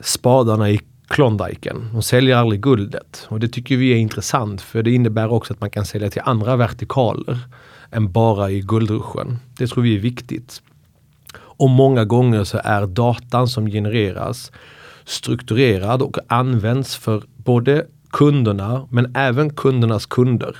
spadarna 0.00 0.70
i 0.70 0.80
Klondiken. 1.10 1.88
De 1.92 2.02
säljer 2.02 2.36
aldrig 2.36 2.60
guldet 2.60 3.26
och 3.28 3.40
det 3.40 3.48
tycker 3.48 3.76
vi 3.76 3.92
är 3.92 3.96
intressant 3.96 4.60
för 4.60 4.82
det 4.82 4.90
innebär 4.90 5.32
också 5.32 5.52
att 5.52 5.60
man 5.60 5.70
kan 5.70 5.84
sälja 5.84 6.10
till 6.10 6.22
andra 6.24 6.56
vertikaler 6.56 7.38
än 7.90 8.12
bara 8.12 8.50
i 8.50 8.60
guldruschen. 8.60 9.38
Det 9.58 9.66
tror 9.66 9.82
vi 9.82 9.96
är 9.96 10.00
viktigt. 10.00 10.62
Och 11.36 11.70
många 11.70 12.04
gånger 12.04 12.44
så 12.44 12.60
är 12.64 12.86
datan 12.86 13.48
som 13.48 13.66
genereras 13.66 14.52
strukturerad 15.04 16.02
och 16.02 16.16
används 16.26 16.96
för 16.96 17.22
både 17.36 17.86
kunderna 18.10 18.88
men 18.90 19.16
även 19.16 19.54
kundernas 19.54 20.06
kunder. 20.06 20.56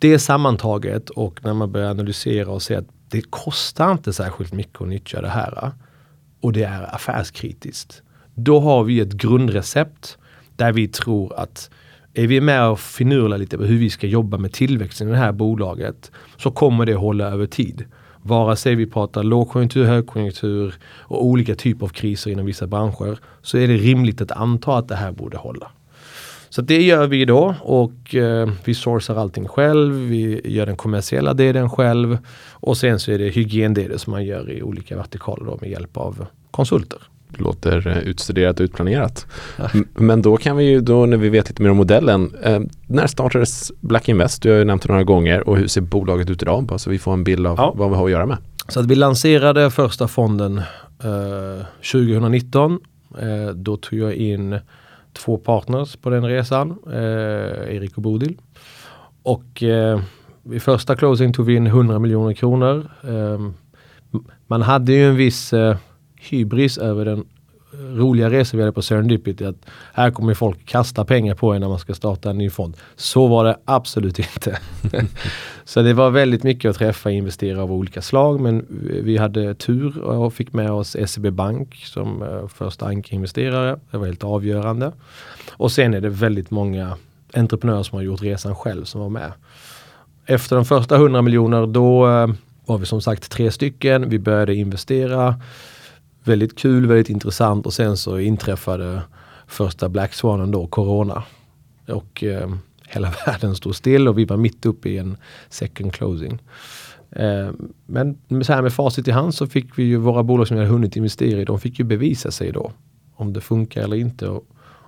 Det 0.00 0.18
sammantaget 0.18 1.10
och 1.10 1.44
när 1.44 1.54
man 1.54 1.72
börjar 1.72 1.90
analysera 1.90 2.50
och 2.50 2.62
se 2.62 2.74
att 2.74 2.88
det 3.08 3.30
kostar 3.30 3.92
inte 3.92 4.12
särskilt 4.12 4.52
mycket 4.52 4.80
att 4.80 4.88
nyttja 4.88 5.20
det 5.20 5.28
här 5.28 5.72
och 6.40 6.52
det 6.52 6.62
är 6.62 6.94
affärskritiskt. 6.94 8.02
Då 8.40 8.60
har 8.60 8.84
vi 8.84 9.00
ett 9.00 9.12
grundrecept 9.12 10.18
där 10.56 10.72
vi 10.72 10.88
tror 10.88 11.32
att 11.36 11.70
är 12.14 12.26
vi 12.26 12.40
med 12.40 12.68
och 12.68 12.80
finurlar 12.80 13.38
lite 13.38 13.58
på 13.58 13.64
hur 13.64 13.78
vi 13.78 13.90
ska 13.90 14.06
jobba 14.06 14.38
med 14.38 14.52
tillväxten 14.52 15.08
i 15.08 15.10
det 15.10 15.16
här 15.16 15.32
bolaget 15.32 16.10
så 16.36 16.50
kommer 16.50 16.86
det 16.86 16.94
hålla 16.94 17.24
över 17.24 17.46
tid. 17.46 17.84
Vare 18.22 18.56
sig 18.56 18.74
vi 18.74 18.86
pratar 18.86 19.22
lågkonjunktur, 19.22 19.84
högkonjunktur 19.84 20.74
och 20.84 21.24
olika 21.24 21.54
typer 21.54 21.86
av 21.86 21.88
kriser 21.88 22.30
inom 22.30 22.46
vissa 22.46 22.66
branscher 22.66 23.18
så 23.42 23.58
är 23.58 23.68
det 23.68 23.76
rimligt 23.76 24.20
att 24.20 24.32
anta 24.32 24.76
att 24.76 24.88
det 24.88 24.96
här 24.96 25.12
borde 25.12 25.36
hålla. 25.36 25.70
Så 26.48 26.62
det 26.62 26.82
gör 26.82 27.06
vi 27.06 27.24
då 27.24 27.54
och 27.62 28.14
eh, 28.14 28.50
vi 28.64 28.74
sourcar 28.74 29.16
allting 29.16 29.48
själv. 29.48 29.94
Vi 29.94 30.40
gör 30.44 30.66
den 30.66 30.76
kommersiella 30.76 31.34
delen 31.34 31.70
själv 31.70 32.18
och 32.50 32.76
sen 32.76 33.00
så 33.00 33.12
är 33.12 33.18
det 33.18 33.28
hygiendelen 33.28 33.98
som 33.98 34.10
man 34.10 34.24
gör 34.24 34.50
i 34.50 34.62
olika 34.62 34.96
vertikaler 34.96 35.44
då, 35.44 35.58
med 35.60 35.70
hjälp 35.70 35.96
av 35.96 36.26
konsulter 36.50 36.98
låter 37.30 37.86
eh, 37.86 37.98
utstuderat 37.98 38.60
och 38.60 38.64
utplanerat. 38.64 39.26
Men 39.94 40.22
då 40.22 40.36
kan 40.36 40.56
vi 40.56 40.64
ju 40.64 40.80
då 40.80 41.06
när 41.06 41.16
vi 41.16 41.28
vet 41.28 41.48
lite 41.48 41.62
mer 41.62 41.70
om 41.70 41.76
modellen. 41.76 42.34
Eh, 42.42 42.60
när 42.86 43.06
startades 43.06 43.72
Black 43.80 44.08
Invest? 44.08 44.42
Du 44.42 44.50
har 44.50 44.58
ju 44.58 44.64
nämnt 44.64 44.82
det 44.82 44.88
några 44.88 45.04
gånger 45.04 45.48
och 45.48 45.56
hur 45.56 45.66
ser 45.66 45.80
bolaget 45.80 46.30
ut 46.30 46.42
idag? 46.42 46.64
Bara 46.64 46.78
så 46.78 46.90
vi 46.90 46.98
får 46.98 47.12
en 47.12 47.24
bild 47.24 47.46
av 47.46 47.56
ja. 47.58 47.74
vad 47.76 47.90
vi 47.90 47.96
har 47.96 48.04
att 48.04 48.10
göra 48.10 48.26
med. 48.26 48.36
Så 48.68 48.80
att 48.80 48.86
vi 48.86 48.94
lanserade 48.94 49.70
första 49.70 50.08
fonden 50.08 50.58
eh, 51.02 51.64
2019. 51.92 52.80
Eh, 53.18 53.54
då 53.54 53.76
tog 53.76 53.98
jag 53.98 54.14
in 54.14 54.58
två 55.12 55.38
partners 55.38 55.96
på 55.96 56.10
den 56.10 56.24
resan, 56.24 56.78
eh, 56.86 57.76
Erik 57.76 57.96
och 57.96 58.02
Bodil. 58.02 58.38
Och 59.22 59.62
eh, 59.62 60.00
I 60.52 60.60
första 60.60 60.96
closing 60.96 61.32
tog 61.32 61.46
vi 61.46 61.54
in 61.54 61.66
100 61.66 61.98
miljoner 61.98 62.34
kronor. 62.34 62.88
Man 64.46 64.62
hade 64.62 64.92
ju 64.92 65.08
en 65.08 65.16
viss 65.16 65.54
hybris 66.32 66.78
över 66.78 67.04
den 67.04 67.24
roliga 67.72 68.30
resor 68.30 68.58
vi 68.58 68.64
hade 68.64 68.72
på 68.72 68.82
Serendipity. 68.82 69.44
Att 69.44 69.66
här 69.92 70.10
kommer 70.10 70.34
folk 70.34 70.66
kasta 70.66 71.04
pengar 71.04 71.34
på 71.34 71.52
en 71.52 71.60
när 71.60 71.68
man 71.68 71.78
ska 71.78 71.94
starta 71.94 72.30
en 72.30 72.38
ny 72.38 72.50
fond. 72.50 72.76
Så 72.96 73.26
var 73.26 73.44
det 73.44 73.56
absolut 73.64 74.18
inte. 74.18 74.58
så 75.64 75.82
det 75.82 75.92
var 75.92 76.10
väldigt 76.10 76.42
mycket 76.42 76.70
att 76.70 76.76
träffa 76.76 77.10
investerare 77.10 77.62
av 77.62 77.72
olika 77.72 78.02
slag. 78.02 78.40
Men 78.40 78.66
vi 79.02 79.16
hade 79.16 79.54
tur 79.54 79.98
och 79.98 80.34
fick 80.34 80.52
med 80.52 80.70
oss 80.70 80.96
SEB 81.06 81.32
Bank 81.32 81.74
som 81.74 82.22
uh, 82.22 82.48
första 82.48 82.86
ankarinvesterare. 82.86 83.78
Det 83.90 83.98
var 83.98 84.06
helt 84.06 84.24
avgörande. 84.24 84.92
Och 85.50 85.72
sen 85.72 85.94
är 85.94 86.00
det 86.00 86.08
väldigt 86.08 86.50
många 86.50 86.96
entreprenörer 87.34 87.82
som 87.82 87.96
har 87.96 88.02
gjort 88.02 88.22
resan 88.22 88.54
själv 88.54 88.84
som 88.84 89.00
var 89.00 89.08
med. 89.08 89.32
Efter 90.26 90.56
de 90.56 90.64
första 90.64 90.96
100 90.96 91.22
miljoner 91.22 91.66
då 91.66 92.06
uh, 92.06 92.34
var 92.66 92.78
vi 92.78 92.86
som 92.86 93.00
sagt 93.00 93.30
tre 93.30 93.50
stycken. 93.50 94.08
Vi 94.08 94.18
började 94.18 94.54
investera 94.54 95.34
väldigt 96.28 96.58
kul, 96.58 96.86
väldigt 96.86 97.10
intressant 97.10 97.66
och 97.66 97.72
sen 97.72 97.96
så 97.96 98.18
inträffade 98.18 99.02
första 99.46 99.88
Black 99.88 100.14
Swanen 100.14 100.50
då, 100.50 100.66
Corona. 100.66 101.22
Och 101.88 102.24
eh, 102.24 102.50
hela 102.88 103.12
världen 103.26 103.54
stod 103.54 103.76
still 103.76 104.08
och 104.08 104.18
vi 104.18 104.24
var 104.24 104.36
mitt 104.36 104.66
uppe 104.66 104.88
i 104.88 104.98
en 104.98 105.16
second 105.48 105.92
closing. 105.92 106.38
Eh, 107.10 107.50
men 107.86 108.18
så 108.44 108.52
här 108.52 108.62
med 108.62 108.72
facit 108.72 109.08
i 109.08 109.10
hand 109.10 109.34
så 109.34 109.46
fick 109.46 109.78
vi 109.78 109.82
ju 109.82 109.96
våra 109.96 110.22
bolag 110.22 110.48
som 110.48 110.56
vi 110.56 110.62
hade 110.62 110.72
hunnit 110.72 110.96
investera 110.96 111.40
i, 111.40 111.44
de 111.44 111.60
fick 111.60 111.78
ju 111.78 111.84
bevisa 111.84 112.30
sig 112.30 112.52
då. 112.52 112.72
Om 113.14 113.32
det 113.32 113.40
funkar 113.40 113.82
eller 113.82 113.96
inte. 113.96 114.28
Och, 114.28 114.44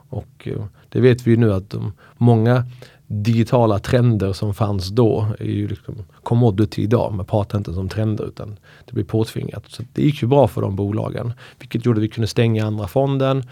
och 0.09 0.49
eh, 0.49 0.65
det 0.89 1.01
vet 1.01 1.27
vi 1.27 1.31
ju 1.31 1.37
nu 1.37 1.53
att 1.53 1.71
de, 1.71 1.93
många 2.17 2.65
digitala 3.13 3.79
trender 3.79 4.33
som 4.33 4.55
fanns 4.55 4.89
då 4.89 5.27
är 5.39 5.45
ju 5.45 5.69
liksom 5.69 5.95
commodity 6.23 6.83
idag. 6.83 7.13
Man 7.15 7.27
pratar 7.27 7.59
inte 7.59 7.75
som 7.75 7.89
trender 7.89 8.25
utan 8.25 8.59
det 8.87 8.93
blir 8.93 9.05
påtvingat. 9.05 9.65
Så 9.69 9.83
det 9.93 10.03
gick 10.03 10.23
ju 10.23 10.29
bra 10.29 10.49
för 10.49 10.61
de 10.61 10.77
bolagen. 10.77 11.33
Vilket 11.59 11.87
gjorde 11.87 11.99
att 11.99 12.05
vi 12.05 12.09
kunde 12.09 12.27
stänga 12.27 12.67
andra 12.67 12.87
fonden 12.89 13.43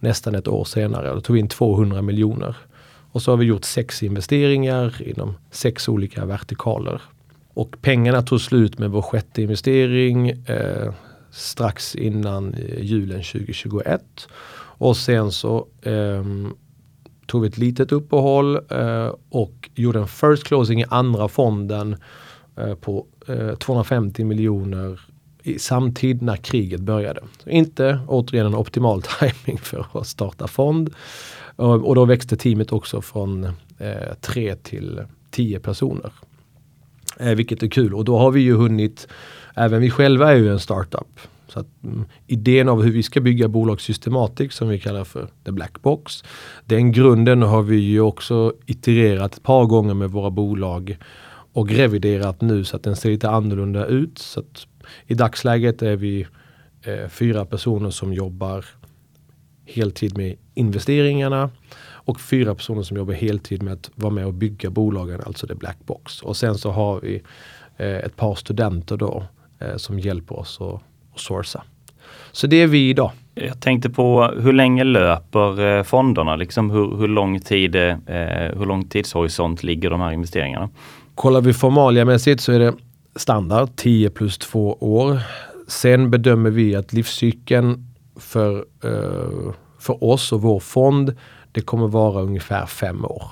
nästan 0.00 0.34
ett 0.34 0.48
år 0.48 0.64
senare. 0.64 1.14
Då 1.14 1.20
tog 1.20 1.34
vi 1.34 1.40
in 1.40 1.48
200 1.48 2.02
miljoner. 2.02 2.56
Och 3.12 3.22
så 3.22 3.32
har 3.32 3.36
vi 3.36 3.44
gjort 3.44 3.64
sex 3.64 4.02
investeringar 4.02 5.02
inom 5.02 5.34
sex 5.50 5.88
olika 5.88 6.24
vertikaler. 6.24 7.02
Och 7.54 7.76
pengarna 7.82 8.22
tog 8.22 8.40
slut 8.40 8.78
med 8.78 8.90
vår 8.90 9.02
sjätte 9.02 9.42
investering 9.42 10.28
eh, 10.30 10.92
strax 11.30 11.94
innan 11.94 12.54
eh, 12.54 12.84
julen 12.84 13.22
2021. 13.22 14.02
Och 14.54 14.96
sen 14.96 15.32
så 15.32 15.66
eh, 15.82 16.24
tog 17.30 17.42
vi 17.42 17.48
ett 17.48 17.58
litet 17.58 17.92
uppehåll 17.92 18.56
eh, 18.70 19.14
och 19.28 19.70
gjorde 19.74 19.98
en 19.98 20.08
first 20.08 20.44
closing 20.44 20.80
i 20.80 20.84
andra 20.88 21.28
fonden 21.28 21.96
eh, 22.56 22.74
på 22.74 23.06
eh, 23.28 23.54
250 23.54 24.24
miljoner 24.24 25.00
i 25.42 25.58
samtid 25.58 26.22
när 26.22 26.36
kriget 26.36 26.80
började. 26.80 27.20
Så 27.42 27.50
inte 27.50 28.00
återigen 28.06 28.46
en 28.46 28.54
optimal 28.54 29.02
timing 29.20 29.58
för 29.58 29.86
att 29.92 30.06
starta 30.06 30.46
fond. 30.46 30.94
Eh, 31.58 31.64
och 31.64 31.94
då 31.94 32.04
växte 32.04 32.36
teamet 32.36 32.72
också 32.72 33.02
från 33.02 33.44
eh, 33.78 34.14
tre 34.20 34.56
till 34.56 35.00
tio 35.30 35.60
personer. 35.60 36.12
Eh, 37.20 37.34
vilket 37.34 37.62
är 37.62 37.68
kul 37.68 37.94
och 37.94 38.04
då 38.04 38.18
har 38.18 38.30
vi 38.30 38.40
ju 38.40 38.54
hunnit, 38.54 39.08
även 39.54 39.80
vi 39.80 39.90
själva 39.90 40.32
är 40.32 40.36
ju 40.36 40.52
en 40.52 40.60
startup. 40.60 41.20
Så 41.50 41.60
att, 41.60 41.66
mm, 41.84 42.04
idén 42.26 42.68
av 42.68 42.82
hur 42.82 42.92
vi 42.92 43.02
ska 43.02 43.20
bygga 43.20 43.48
bolag 43.48 43.80
systematiskt 43.80 44.54
som 44.54 44.68
vi 44.68 44.78
kallar 44.78 45.04
för 45.04 45.28
the 45.44 45.52
black 45.52 45.82
box. 45.82 46.24
Den 46.64 46.92
grunden 46.92 47.42
har 47.42 47.62
vi 47.62 47.76
ju 47.76 48.00
också 48.00 48.54
itererat 48.66 49.34
ett 49.34 49.42
par 49.42 49.64
gånger 49.64 49.94
med 49.94 50.10
våra 50.10 50.30
bolag 50.30 50.98
och 51.52 51.70
reviderat 51.70 52.40
nu 52.40 52.64
så 52.64 52.76
att 52.76 52.82
den 52.82 52.96
ser 52.96 53.10
lite 53.10 53.30
annorlunda 53.30 53.86
ut. 53.86 54.18
Så 54.18 54.42
I 55.06 55.14
dagsläget 55.14 55.82
är 55.82 55.96
vi 55.96 56.26
eh, 56.82 57.08
fyra 57.08 57.44
personer 57.44 57.90
som 57.90 58.12
jobbar 58.12 58.64
heltid 59.64 60.16
med 60.16 60.36
investeringarna 60.54 61.50
och 61.82 62.20
fyra 62.20 62.54
personer 62.54 62.82
som 62.82 62.96
jobbar 62.96 63.14
heltid 63.14 63.62
med 63.62 63.72
att 63.72 63.90
vara 63.94 64.12
med 64.12 64.26
och 64.26 64.34
bygga 64.34 64.70
bolagen, 64.70 65.20
alltså 65.26 65.46
the 65.46 65.54
black 65.54 65.78
box. 65.86 66.22
Och 66.22 66.36
sen 66.36 66.58
så 66.58 66.70
har 66.70 67.00
vi 67.00 67.22
eh, 67.76 67.96
ett 67.96 68.16
par 68.16 68.34
studenter 68.34 68.96
då 68.96 69.24
eh, 69.58 69.76
som 69.76 69.98
hjälper 69.98 70.38
oss 70.38 70.60
att 70.60 70.82
och 71.12 71.20
sourca. 71.20 71.62
Så 72.32 72.46
det 72.46 72.62
är 72.62 72.66
vi 72.66 72.88
idag. 72.88 73.10
Jag 73.34 73.60
tänkte 73.60 73.90
på 73.90 74.24
hur 74.24 74.52
länge 74.52 74.84
löper 74.84 75.60
eh, 75.60 75.82
fonderna? 75.82 76.36
Liksom 76.36 76.70
hur, 76.70 76.96
hur, 76.96 77.08
lång 77.08 77.40
tid, 77.40 77.76
eh, 77.76 77.92
hur 78.56 78.66
lång 78.66 78.84
tidshorisont 78.84 79.62
ligger 79.62 79.90
de 79.90 80.00
här 80.00 80.12
investeringarna? 80.12 80.70
Kollar 81.14 81.40
vi 81.40 81.52
formaliamässigt 81.52 82.40
så 82.40 82.52
är 82.52 82.58
det 82.58 82.74
standard 83.16 83.68
10 83.76 84.10
plus 84.10 84.38
2 84.38 84.76
år. 84.80 85.20
Sen 85.68 86.10
bedömer 86.10 86.50
vi 86.50 86.76
att 86.76 86.92
livscykeln 86.92 87.86
för, 88.16 88.56
eh, 88.84 89.52
för 89.78 90.04
oss 90.04 90.32
och 90.32 90.42
vår 90.42 90.60
fond 90.60 91.16
det 91.52 91.60
kommer 91.60 91.88
vara 91.88 92.22
ungefär 92.22 92.66
fem 92.66 93.04
år. 93.04 93.24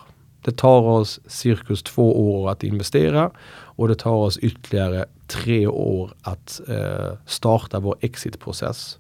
Det 0.45 0.57
tar 0.57 0.81
oss 0.81 1.21
cirkus 1.27 1.83
två 1.83 2.39
år 2.39 2.51
att 2.51 2.65
investera 2.65 3.31
och 3.79 3.89
det 3.89 3.95
tar 3.95 4.15
oss 4.15 4.39
ytterligare 4.39 5.05
tre 5.27 5.67
år 5.67 6.13
att 6.23 6.61
eh, 6.69 7.13
starta 7.27 7.81
vår 7.81 7.97
exitprocess. 8.01 8.99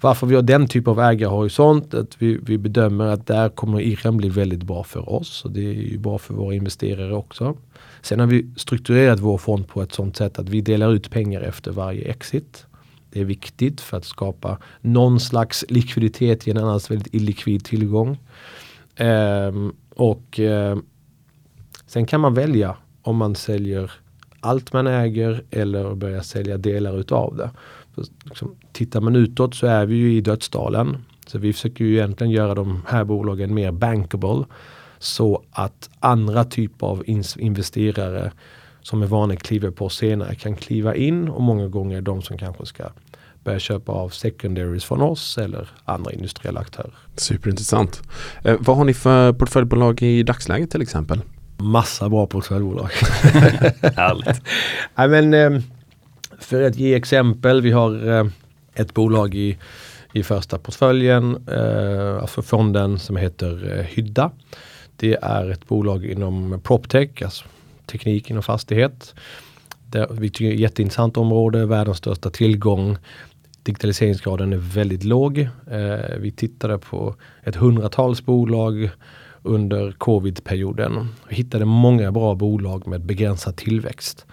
Varför 0.00 0.26
vi 0.26 0.34
har 0.34 0.42
den 0.42 0.68
typ 0.68 0.88
av 0.88 1.00
ägarhorisont, 1.00 1.94
att 1.94 2.22
vi, 2.22 2.38
vi 2.42 2.58
bedömer 2.58 3.06
att 3.06 3.26
där 3.26 3.48
kommer 3.48 3.80
IRM 3.80 4.16
bli 4.16 4.28
väldigt 4.28 4.62
bra 4.62 4.84
för 4.84 5.08
oss 5.08 5.44
och 5.44 5.50
det 5.50 5.60
är 5.60 5.72
ju 5.72 5.98
bra 5.98 6.18
för 6.18 6.34
våra 6.34 6.54
investerare 6.54 7.14
också. 7.14 7.56
Sen 8.02 8.20
har 8.20 8.26
vi 8.26 8.46
strukturerat 8.56 9.20
vår 9.20 9.38
fond 9.38 9.68
på 9.68 9.82
ett 9.82 9.92
sådant 9.92 10.16
sätt 10.16 10.38
att 10.38 10.48
vi 10.48 10.60
delar 10.60 10.92
ut 10.92 11.10
pengar 11.10 11.40
efter 11.40 11.72
varje 11.72 12.04
exit. 12.04 12.66
Det 13.10 13.20
är 13.20 13.24
viktigt 13.24 13.80
för 13.80 13.96
att 13.96 14.04
skapa 14.04 14.58
någon 14.80 15.20
slags 15.20 15.64
likviditet 15.68 16.48
i 16.48 16.50
en 16.50 16.58
annars 16.58 16.90
väldigt 16.90 17.14
illikvid 17.14 17.64
tillgång. 17.64 18.18
Um, 18.98 19.76
och 19.90 20.38
uh, 20.38 20.76
sen 21.86 22.06
kan 22.06 22.20
man 22.20 22.34
välja 22.34 22.76
om 23.04 23.16
man 23.16 23.34
säljer 23.34 23.92
allt 24.40 24.72
man 24.72 24.86
äger 24.86 25.42
eller 25.50 25.94
börjar 25.94 26.20
sälja 26.20 26.58
delar 26.58 26.98
utav 26.98 27.36
det. 27.36 27.50
Så, 27.94 28.10
liksom, 28.24 28.54
tittar 28.72 29.00
man 29.00 29.16
utåt 29.16 29.54
så 29.54 29.66
är 29.66 29.86
vi 29.86 29.94
ju 29.94 30.14
i 30.14 30.20
dödsdalen. 30.20 30.96
Så 31.26 31.38
vi 31.38 31.52
försöker 31.52 31.84
ju 31.84 31.94
egentligen 31.94 32.30
göra 32.30 32.54
de 32.54 32.82
här 32.86 33.04
bolagen 33.04 33.54
mer 33.54 33.72
bankable. 33.72 34.44
Så 34.98 35.42
att 35.50 35.90
andra 36.00 36.44
typer 36.44 36.86
av 36.86 37.04
investerare 37.36 38.32
som 38.82 39.02
är 39.02 39.06
vana 39.06 39.34
att 39.34 39.42
kliva 39.42 39.70
på 39.70 39.88
senare 39.88 40.34
kan 40.34 40.56
kliva 40.56 40.94
in 40.94 41.28
och 41.28 41.42
många 41.42 41.68
gånger 41.68 42.00
de 42.00 42.22
som 42.22 42.38
kanske 42.38 42.66
ska 42.66 42.84
börja 43.44 43.58
köpa 43.58 43.92
av 43.92 44.08
secondaries 44.08 44.84
från 44.84 45.02
oss 45.02 45.38
eller 45.38 45.68
andra 45.84 46.12
industriella 46.12 46.60
aktörer. 46.60 46.94
Superintressant. 47.16 48.02
Eh, 48.44 48.56
vad 48.60 48.76
har 48.76 48.84
ni 48.84 48.94
för 48.94 49.32
portföljbolag 49.32 50.02
i 50.02 50.22
dagsläget 50.22 50.70
till 50.70 50.82
exempel? 50.82 51.20
Massa 51.56 52.08
bra 52.08 52.26
portföljbolag. 52.26 52.88
Härligt. 53.96 54.42
ja, 54.94 55.08
men, 55.08 55.34
eh, 55.34 55.60
för 56.38 56.62
att 56.62 56.76
ge 56.76 56.94
exempel, 56.94 57.60
vi 57.60 57.70
har 57.70 58.08
eh, 58.08 58.26
ett 58.74 58.94
bolag 58.94 59.34
i, 59.34 59.58
i 60.12 60.22
första 60.22 60.58
portföljen, 60.58 61.48
eh, 61.48 62.16
alltså 62.22 62.42
fonden 62.42 62.98
som 62.98 63.16
heter 63.16 63.86
Hydda. 63.90 64.30
Det 64.96 65.18
är 65.22 65.50
ett 65.50 65.68
bolag 65.68 66.04
inom 66.04 66.60
PropTech, 66.64 67.22
alltså 67.22 67.44
teknik 67.86 68.30
inom 68.30 68.42
fastighet. 68.42 69.14
Det, 69.86 70.08
vi 70.10 70.30
tycker 70.30 70.44
det 70.44 70.50
är 70.50 70.54
ett 70.54 70.60
jätteintressant 70.60 71.16
område, 71.16 71.66
världens 71.66 71.98
största 71.98 72.30
tillgång. 72.30 72.96
Digitaliseringsgraden 73.62 74.52
är 74.52 74.56
väldigt 74.56 75.04
låg. 75.04 75.48
Vi 76.18 76.30
tittade 76.30 76.78
på 76.78 77.14
ett 77.42 77.56
hundratals 77.56 78.24
bolag 78.24 78.90
under 79.44 79.92
covid-perioden. 79.92 81.08
Hittade 81.28 81.64
många 81.64 82.12
bra 82.12 82.34
bolag 82.34 82.86
med 82.86 83.00
begränsad 83.00 83.56
tillväxt. 83.56 84.26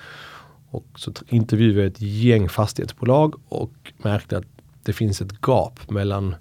Och 0.70 0.86
så 0.96 1.14
intervjuade 1.28 1.88
ett 1.88 2.02
gäng 2.02 2.50
fastighetsbolag 2.50 3.36
och 3.50 3.94
märkte 3.98 4.38
att 4.38 4.46
det 4.84 4.94
finns 4.94 5.22
ett 5.22 5.42
gap 5.48 5.90
mellan 5.90 6.36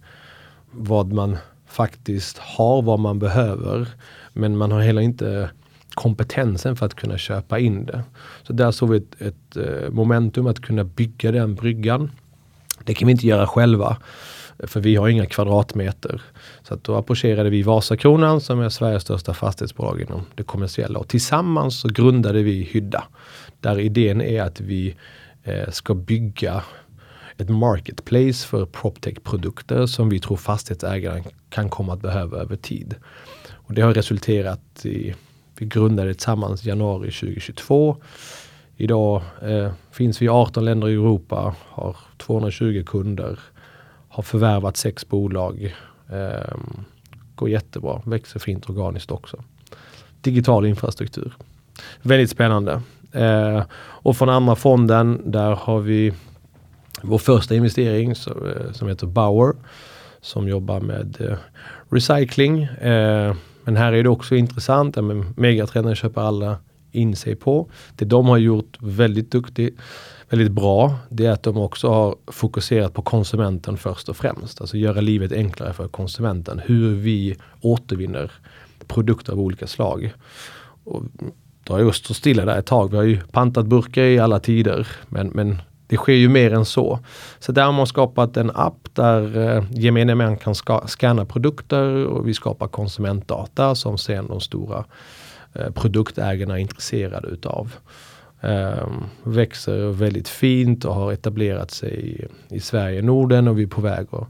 vad 0.70 1.12
man 1.12 1.36
faktiskt 1.66 2.38
har, 2.38 2.82
vad 2.82 3.00
man 3.00 3.18
behöver. 3.18 3.88
Men 4.32 4.56
man 4.56 4.72
har 4.72 4.80
heller 4.80 5.02
inte 5.02 5.50
kompetensen 5.94 6.76
för 6.76 6.86
att 6.86 6.94
kunna 6.94 7.18
köpa 7.18 7.58
in 7.58 7.86
det. 7.86 8.02
Så 8.42 8.52
där 8.52 8.70
såg 8.70 8.90
vi 8.90 8.96
ett, 8.96 9.20
ett 9.22 9.56
eh, 9.56 9.90
momentum 9.90 10.46
att 10.46 10.60
kunna 10.60 10.84
bygga 10.84 11.32
den 11.32 11.54
bryggan. 11.54 12.10
Det 12.84 12.94
kan 12.94 13.06
vi 13.06 13.12
inte 13.12 13.26
göra 13.26 13.46
själva. 13.46 13.96
För 14.62 14.80
vi 14.80 14.96
har 14.96 15.08
inga 15.08 15.26
kvadratmeter. 15.26 16.22
Så 16.62 16.74
att 16.74 16.84
då 16.84 16.94
approcherade 16.94 17.50
vi 17.50 17.62
Vasakronan 17.62 18.40
som 18.40 18.60
är 18.60 18.68
Sveriges 18.68 19.02
största 19.02 19.34
fastighetsbolag 19.34 20.00
inom 20.00 20.22
det 20.34 20.42
kommersiella. 20.42 20.98
Och 20.98 21.08
tillsammans 21.08 21.80
så 21.80 21.88
grundade 21.88 22.42
vi 22.42 22.62
Hydda. 22.62 23.04
Där 23.60 23.78
idén 23.78 24.20
är 24.20 24.42
att 24.42 24.60
vi 24.60 24.94
eh, 25.42 25.70
ska 25.70 25.94
bygga 25.94 26.62
ett 27.36 27.48
marketplace 27.48 28.46
för 28.46 28.66
proptech-produkter 28.66 29.86
som 29.86 30.08
vi 30.08 30.20
tror 30.20 30.36
fastighetsägaren 30.36 31.24
kan 31.48 31.68
komma 31.68 31.92
att 31.92 32.02
behöva 32.02 32.38
över 32.38 32.56
tid. 32.56 32.94
Och 33.52 33.74
det 33.74 33.82
har 33.82 33.94
resulterat 33.94 34.86
i 34.86 35.14
Vi 35.58 35.66
grundade 35.66 36.14
tillsammans 36.14 36.66
i 36.66 36.68
januari 36.68 37.10
2022. 37.10 37.96
Idag 38.76 39.22
eh, 39.42 39.72
finns 39.90 40.22
vi 40.22 40.26
i 40.26 40.28
18 40.28 40.64
länder 40.64 40.88
i 40.88 40.92
Europa, 40.92 41.54
har 41.68 41.96
220 42.18 42.84
kunder, 42.86 43.38
har 44.10 44.22
förvärvat 44.22 44.76
sex 44.76 45.08
bolag. 45.08 45.74
Eh, 46.10 46.56
går 47.34 47.48
jättebra, 47.48 48.02
växer 48.04 48.40
fint 48.40 48.70
organiskt 48.70 49.10
också. 49.10 49.42
Digital 50.20 50.66
infrastruktur. 50.66 51.32
Väldigt 52.02 52.30
spännande. 52.30 52.82
Eh, 53.12 53.62
och 53.72 54.16
från 54.16 54.28
andra 54.28 54.56
fonden, 54.56 55.22
där 55.24 55.50
har 55.50 55.80
vi 55.80 56.12
vår 57.02 57.18
första 57.18 57.54
investering 57.54 58.14
så, 58.14 58.30
eh, 58.30 58.72
som 58.72 58.88
heter 58.88 59.06
Bauer 59.06 59.54
som 60.20 60.48
jobbar 60.48 60.80
med 60.80 61.16
eh, 61.20 61.36
recycling. 61.90 62.62
Eh, 62.62 63.34
men 63.64 63.76
här 63.76 63.92
är 63.92 64.02
det 64.02 64.08
också 64.08 64.34
intressant, 64.36 64.96
ja, 64.96 65.02
megatrenden 65.36 65.94
köper 65.94 66.20
alla 66.20 66.56
in 66.92 67.16
sig 67.16 67.36
på. 67.36 67.70
Det 67.96 68.04
de 68.04 68.26
har 68.26 68.38
gjort 68.38 68.76
väldigt 68.80 69.30
duktigt, 69.30 69.78
väldigt 70.30 70.52
bra, 70.52 70.94
det 71.08 71.26
är 71.26 71.30
att 71.30 71.42
de 71.42 71.56
också 71.56 71.88
har 71.88 72.16
fokuserat 72.26 72.94
på 72.94 73.02
konsumenten 73.02 73.76
först 73.76 74.08
och 74.08 74.16
främst. 74.16 74.60
Alltså 74.60 74.76
göra 74.76 75.00
livet 75.00 75.32
enklare 75.32 75.72
för 75.72 75.88
konsumenten. 75.88 76.60
Hur 76.64 76.94
vi 76.94 77.36
återvinner 77.60 78.32
produkter 78.86 79.32
av 79.32 79.40
olika 79.40 79.66
slag. 79.66 80.12
Och 80.84 81.02
det 81.64 81.72
har 81.72 81.80
ju 81.80 81.92
stått 81.92 82.16
stilla 82.16 82.44
där 82.44 82.58
ett 82.58 82.66
tag. 82.66 82.90
Vi 82.90 82.96
har 82.96 83.04
ju 83.04 83.20
pantat 83.20 83.66
burkar 83.66 84.02
i 84.02 84.18
alla 84.18 84.40
tider. 84.40 84.86
Men, 85.08 85.28
men 85.28 85.58
det 85.86 85.96
sker 85.96 86.12
ju 86.12 86.28
mer 86.28 86.52
än 86.52 86.64
så. 86.64 86.98
Så 87.38 87.52
där 87.52 87.64
har 87.64 87.72
man 87.72 87.86
skapat 87.86 88.36
en 88.36 88.50
app 88.54 88.88
där 88.92 89.38
eh, 89.38 89.64
gemene 89.70 90.14
män 90.14 90.36
kan 90.36 90.54
skanna 90.54 90.86
scanna 90.86 91.24
produkter 91.24 92.06
och 92.06 92.28
vi 92.28 92.34
skapar 92.34 92.68
konsumentdata 92.68 93.74
som 93.74 93.98
sen 93.98 94.26
de 94.26 94.40
stora 94.40 94.84
eh, 95.54 95.70
produktägarna 95.70 96.54
är 96.54 96.62
intresserade 96.62 97.28
utav. 97.28 97.72
Ehm, 98.40 99.04
växer 99.22 99.90
väldigt 99.90 100.28
fint 100.28 100.84
och 100.84 100.94
har 100.94 101.12
etablerat 101.12 101.70
sig 101.70 101.90
i, 101.90 102.26
i 102.56 102.60
Sverige 102.60 103.02
Norden 103.02 103.48
och 103.48 103.58
vi 103.58 103.62
är 103.62 103.66
på 103.66 103.80
väg 103.80 104.06
att 104.10 104.28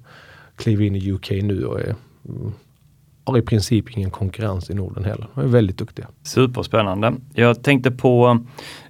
kliva 0.57 0.85
in 0.85 0.97
i 0.97 1.13
UK 1.13 1.31
nu 1.31 1.65
och 1.65 1.81
är 1.81 1.95
mm, 2.29 2.53
har 3.31 3.39
i 3.39 3.43
princip 3.43 3.97
ingen 3.97 4.11
konkurrens 4.11 4.71
i 4.71 4.75
Norden 4.75 5.05
heller. 5.05 5.27
De 5.35 5.41
är 5.41 5.49
väldigt 5.49 5.79
duktiga. 5.79 6.07
Superspännande. 6.23 7.13
Jag 7.35 7.63
tänkte 7.63 7.91
på 7.91 8.39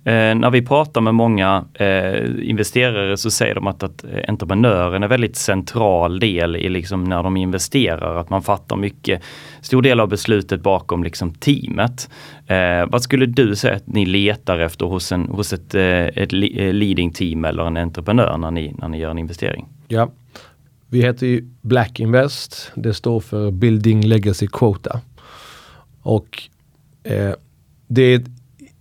eh, 0.04 0.12
när 0.12 0.50
vi 0.50 0.62
pratar 0.62 1.00
med 1.00 1.14
många 1.14 1.64
eh, 1.75 2.49
investerare 2.50 3.16
så 3.16 3.30
säger 3.30 3.54
de 3.54 3.66
att, 3.66 3.82
att 3.82 4.04
entreprenören 4.28 5.02
är 5.02 5.09
väldigt 5.09 5.37
central 5.37 6.20
del 6.20 6.56
i 6.56 6.68
liksom 6.68 7.04
när 7.04 7.23
de 7.23 7.37
investerar, 7.37 8.16
att 8.16 8.30
man 8.30 8.42
fattar 8.42 8.76
mycket, 8.76 9.23
stor 9.61 9.82
del 9.82 10.00
av 10.00 10.09
beslutet 10.09 10.62
bakom 10.62 11.04
liksom 11.04 11.35
teamet. 11.35 12.11
Eh, 12.47 12.87
vad 12.87 13.02
skulle 13.02 13.26
du 13.26 13.56
säga 13.56 13.76
att 13.76 13.87
ni 13.87 14.06
letar 14.06 14.59
efter 14.59 14.87
hos, 14.87 15.12
en, 15.12 15.28
hos 15.28 15.52
ett, 15.52 15.75
eh, 15.75 15.82
ett 15.82 16.32
eh, 16.32 16.73
leading 16.73 17.12
team 17.12 17.44
eller 17.44 17.66
en 17.66 17.76
entreprenör 17.76 18.38
när 18.38 18.50
ni, 18.50 18.75
när 18.78 18.88
ni 18.88 18.99
gör 18.99 19.11
en 19.11 19.18
investering? 19.18 19.66
Ja, 19.88 20.11
vi 20.90 21.02
heter 21.02 21.26
ju 21.26 21.49
Black 21.61 22.00
Invest. 22.00 22.73
Det 22.75 22.94
står 22.94 23.20
för 23.20 23.50
Building 23.50 24.00
Legacy 24.04 24.47
Quota. 24.47 25.00
Och 26.02 26.42
eh, 27.02 27.35
det 27.87 28.02
är 28.02 28.16
ett 28.16 28.30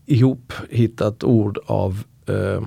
ihophittat 0.05 1.23
ord 1.23 1.59
av 1.65 2.03
eh, 2.27 2.61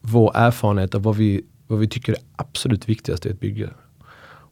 vår 0.00 0.32
erfarenhet 0.34 0.94
av 0.94 1.02
vad 1.02 1.16
vi, 1.16 1.42
vad 1.66 1.78
vi 1.78 1.88
tycker 1.88 2.12
är 2.12 2.18
absolut 2.36 2.88
viktigast 2.88 3.26
i 3.26 3.28
ett 3.28 3.40
bygge. 3.40 3.70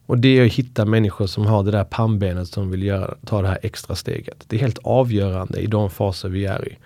Och 0.05 0.17
det 0.17 0.39
är 0.39 0.45
att 0.45 0.53
hitta 0.53 0.85
människor 0.85 1.27
som 1.27 1.45
har 1.45 1.63
det 1.63 1.71
där 1.71 1.83
pannbenet 1.83 2.47
som 2.47 2.71
vill 2.71 2.83
göra, 2.83 3.15
ta 3.25 3.41
det 3.41 3.47
här 3.47 3.59
extra 3.61 3.95
steget. 3.95 4.43
Det 4.47 4.55
är 4.55 4.59
helt 4.59 4.79
avgörande 4.83 5.59
i 5.59 5.67
de 5.67 5.89
faser 5.89 6.29
vi 6.29 6.45
är 6.45 6.67
i. 6.67 6.77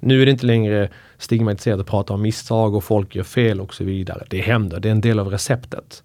Nu 0.00 0.22
är 0.22 0.26
det 0.26 0.32
inte 0.32 0.46
längre 0.46 0.88
stigmatiserat 1.18 1.80
att 1.80 1.86
prata 1.86 2.14
om 2.14 2.22
misstag 2.22 2.74
och 2.74 2.84
folk 2.84 3.16
gör 3.16 3.24
fel 3.24 3.60
och 3.60 3.74
så 3.74 3.84
vidare. 3.84 4.24
Det 4.30 4.40
händer, 4.40 4.80
det 4.80 4.88
är 4.88 4.92
en 4.92 5.00
del 5.00 5.18
av 5.18 5.28
receptet. 5.28 6.02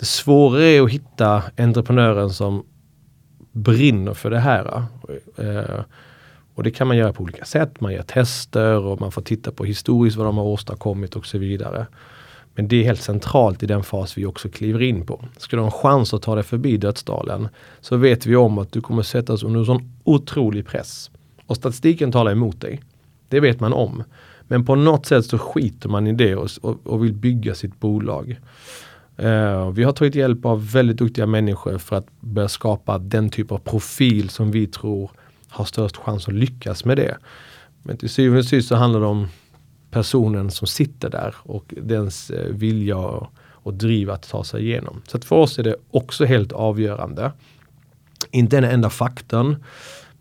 Det 0.00 0.06
svåra 0.06 0.62
är 0.62 0.82
att 0.82 0.90
hitta 0.90 1.42
entreprenören 1.56 2.30
som 2.30 2.64
brinner 3.52 4.14
för 4.14 4.30
det 4.30 4.38
här. 4.38 4.82
Eh, 5.36 5.80
och 6.54 6.62
det 6.62 6.70
kan 6.70 6.86
man 6.86 6.96
göra 6.96 7.12
på 7.12 7.22
olika 7.22 7.44
sätt. 7.44 7.80
Man 7.80 7.92
gör 7.92 8.02
tester 8.02 8.78
och 8.78 9.00
man 9.00 9.12
får 9.12 9.22
titta 9.22 9.50
på 9.50 9.64
historiskt 9.64 10.16
vad 10.16 10.26
de 10.26 10.36
har 10.36 10.44
åstadkommit 10.44 11.16
och 11.16 11.26
så 11.26 11.38
vidare. 11.38 11.86
Men 12.54 12.68
det 12.68 12.76
är 12.76 12.84
helt 12.84 13.02
centralt 13.02 13.62
i 13.62 13.66
den 13.66 13.82
fas 13.82 14.18
vi 14.18 14.26
också 14.26 14.48
kliver 14.48 14.82
in 14.82 15.06
på. 15.06 15.24
Ska 15.36 15.56
du 15.56 15.62
ha 15.62 15.66
en 15.66 15.72
chans 15.72 16.14
att 16.14 16.22
ta 16.22 16.34
dig 16.34 16.44
förbi 16.44 16.76
dödsdalen 16.76 17.48
så 17.80 17.96
vet 17.96 18.26
vi 18.26 18.36
om 18.36 18.58
att 18.58 18.72
du 18.72 18.80
kommer 18.80 19.02
sättas 19.02 19.42
under 19.42 19.60
en 19.60 19.66
sån 19.66 19.92
otrolig 20.04 20.66
press. 20.66 21.10
Och 21.46 21.56
statistiken 21.56 22.12
talar 22.12 22.32
emot 22.32 22.60
dig. 22.60 22.80
Det 23.28 23.40
vet 23.40 23.60
man 23.60 23.72
om. 23.72 24.04
Men 24.42 24.64
på 24.64 24.74
något 24.74 25.06
sätt 25.06 25.26
så 25.26 25.38
skiter 25.38 25.88
man 25.88 26.06
i 26.06 26.12
det 26.12 26.36
och, 26.36 26.50
och, 26.62 26.86
och 26.86 27.04
vill 27.04 27.12
bygga 27.12 27.54
sitt 27.54 27.80
bolag. 27.80 28.40
Uh, 29.22 29.70
vi 29.70 29.84
har 29.84 29.92
tagit 29.92 30.14
hjälp 30.14 30.44
av 30.44 30.72
väldigt 30.72 30.96
duktiga 30.96 31.26
människor 31.26 31.78
för 31.78 31.96
att 31.96 32.06
börja 32.20 32.48
skapa 32.48 32.98
den 32.98 33.30
typ 33.30 33.52
av 33.52 33.58
profil 33.58 34.28
som 34.28 34.50
vi 34.50 34.66
tror 34.66 35.10
har 35.48 35.64
störst 35.64 35.96
chans 35.96 36.28
att 36.28 36.34
lyckas 36.34 36.84
med 36.84 36.96
det. 36.96 37.16
Men 37.82 37.96
till 37.96 38.10
syvende 38.10 38.38
och 38.38 38.44
sist 38.44 38.68
så 38.68 38.74
handlar 38.74 39.00
det 39.00 39.06
om 39.06 39.28
personen 39.90 40.50
som 40.50 40.66
sitter 40.66 41.10
där 41.10 41.34
och 41.42 41.74
dens 41.82 42.30
eh, 42.30 42.54
vilja 42.54 42.96
och, 42.96 43.74
driv 43.74 44.10
att 44.10 44.28
ta 44.28 44.44
sig 44.44 44.62
igenom. 44.62 45.02
Så 45.08 45.16
att 45.16 45.24
för 45.24 45.36
oss 45.36 45.58
är 45.58 45.62
det 45.62 45.76
också 45.90 46.24
helt 46.24 46.52
avgörande. 46.52 47.32
Inte 48.30 48.60
den 48.60 48.70
enda 48.70 48.90
faktorn, 48.90 49.64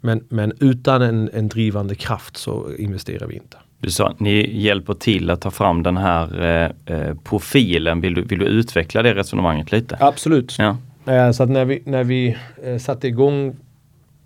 men, 0.02 0.24
men 0.30 0.54
utan 0.60 1.02
en, 1.02 1.30
en 1.34 1.48
drivande 1.48 1.96
kraft 1.96 2.38
så 2.38 2.74
investerar 2.78 3.28
vi 3.28 3.36
inte. 3.36 3.58
Du 3.80 3.92
sa 3.92 4.08
att 4.08 4.20
ni 4.20 4.60
hjälper 4.60 4.94
till 4.94 5.30
att 5.30 5.42
ta 5.42 5.52
fram 5.52 5.84
den 5.84 5.98
här 5.98 6.46
eh, 6.46 6.96
eh, 6.96 7.15
profilen. 7.24 8.02
Vill 8.02 8.13
du, 8.13 8.22
vill 8.22 8.39
du 8.39 8.46
utveckla 8.46 9.02
det 9.02 9.15
resonemanget 9.15 9.72
lite? 9.72 9.98
Absolut. 10.00 10.56
Ja. 10.60 10.78
Eh, 11.13 11.32
så 11.32 11.44
att 11.44 11.50
när 11.50 11.65
vi, 11.65 11.82
när 11.86 12.04
vi 12.04 12.38
eh, 12.63 12.78
satte 12.78 13.08
igång 13.08 13.56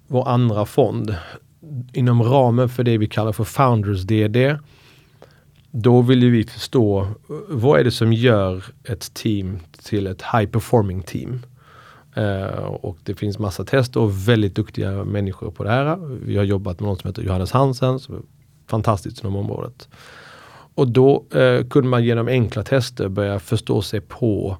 vår 0.08 0.28
andra 0.28 0.66
fond 0.66 1.16
inom 1.94 2.24
ramen 2.24 2.70
för 2.70 2.84
det 2.84 2.98
vi 2.98 3.08
kallar 3.08 3.32
för 3.32 3.44
Founders 3.44 4.02
DD. 4.02 4.58
Då 5.72 6.02
ville 6.02 6.30
vi 6.30 6.44
förstå 6.44 7.08
vad 7.50 7.80
är 7.80 7.84
det 7.84 7.92
som 7.92 8.14
gör 8.14 8.64
ett 8.84 9.14
team 9.14 9.60
till 9.84 10.08
ett 10.08 10.22
high 10.22 10.46
performing 10.46 11.04
team. 11.04 11.42
Uh, 12.18 12.64
och 12.64 12.98
det 13.04 13.16
finns 13.16 13.40
massa 13.40 13.66
tester 13.66 14.00
och 14.00 14.28
väldigt 14.28 14.56
duktiga 14.56 14.92
människor 14.92 15.52
på 15.52 15.64
det 15.64 15.70
här. 15.70 15.98
Vi 16.26 16.38
har 16.38 16.44
jobbat 16.44 16.80
med 16.80 16.88
någon 16.88 16.98
som 16.98 17.08
heter 17.08 17.22
Johannes 17.22 17.52
Hansen 17.52 18.00
som 18.00 18.26
fantastiskt 18.74 19.24
inom 19.24 19.36
området. 19.36 19.90
Och 20.76 20.88
då 20.88 21.26
eh, 21.34 21.68
kunde 21.68 21.90
man 21.90 22.04
genom 22.04 22.28
enkla 22.28 22.64
tester 22.64 23.10
börja 23.10 23.40
förstå 23.40 23.82
sig 23.82 24.02
på 24.02 24.58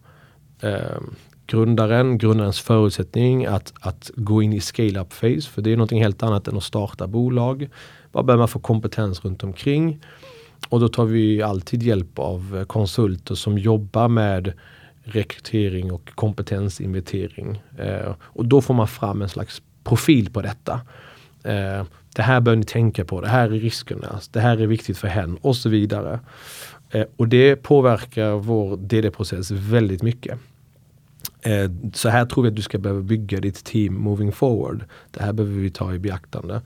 eh, 0.62 1.00
grundaren, 1.48 2.18
grundarens 2.18 2.60
förutsättning 2.60 3.46
att, 3.46 3.74
att 3.82 4.12
gå 4.16 4.44
in 4.44 4.54
i 4.54 4.60
scale-up 4.60 5.10
phase. 5.10 5.42
För 5.42 5.62
det 5.62 5.72
är 5.72 5.78
någonting 5.78 6.04
helt 6.04 6.24
annat 6.24 6.48
än 6.48 6.58
att 6.58 6.64
starta 6.64 7.08
bolag. 7.08 7.70
Vad 8.12 8.26
behöver 8.26 8.42
man 8.42 8.48
få 8.48 8.60
kompetens 8.60 9.26
runt 9.26 9.44
omkring? 9.44 10.00
Och 10.70 10.80
då 10.80 10.88
tar 10.88 11.06
vi 11.06 11.42
alltid 11.42 11.84
hjälp 11.84 12.20
av 12.20 12.58
eh, 12.58 12.66
konsulter 12.66 13.36
som 13.36 13.58
jobbar 13.58 14.08
med 14.08 14.54
rekrytering 15.04 15.92
och 15.92 16.10
kompetensinventering. 16.16 17.62
Eh, 17.78 18.14
och 18.22 18.46
då 18.46 18.62
får 18.62 18.74
man 18.74 18.88
fram 18.88 19.22
en 19.22 19.30
slags 19.30 19.62
profil 19.84 20.30
på 20.30 20.42
detta. 20.42 20.82
Eh, 21.44 21.84
det 22.16 22.22
här 22.22 22.42
bör 22.42 22.56
ni 22.56 22.64
tänka 22.64 23.06
på, 23.06 23.22
det 23.22 23.28
här 23.28 23.46
är 23.46 23.60
riskerna, 23.60 24.20
det 24.32 24.40
här 24.40 24.62
är 24.62 24.68
viktigt 24.68 24.98
för 24.98 25.08
hen 25.08 25.38
och 25.42 25.56
så 25.56 25.70
vidare. 25.70 26.20
Eh, 26.90 27.06
och 27.18 27.28
det 27.28 27.56
påverkar 27.56 28.32
vår 28.32 28.78
DD-process 28.78 29.52
väldigt 29.52 30.04
mycket. 30.04 30.40
Eh, 31.42 31.72
så 31.94 32.10
här 32.10 32.26
tror 32.26 32.44
vi 32.44 32.50
att 32.50 32.56
du 32.56 32.62
ska 32.62 32.78
behöva 32.78 33.02
bygga 33.02 33.40
ditt 33.40 33.64
team 33.64 33.94
moving 33.94 34.32
forward. 34.32 34.86
Det 35.12 35.24
här 35.24 35.34
behöver 35.34 35.56
vi 35.56 35.70
ta 35.70 35.94
i 35.94 36.00
beaktande. 36.00 36.62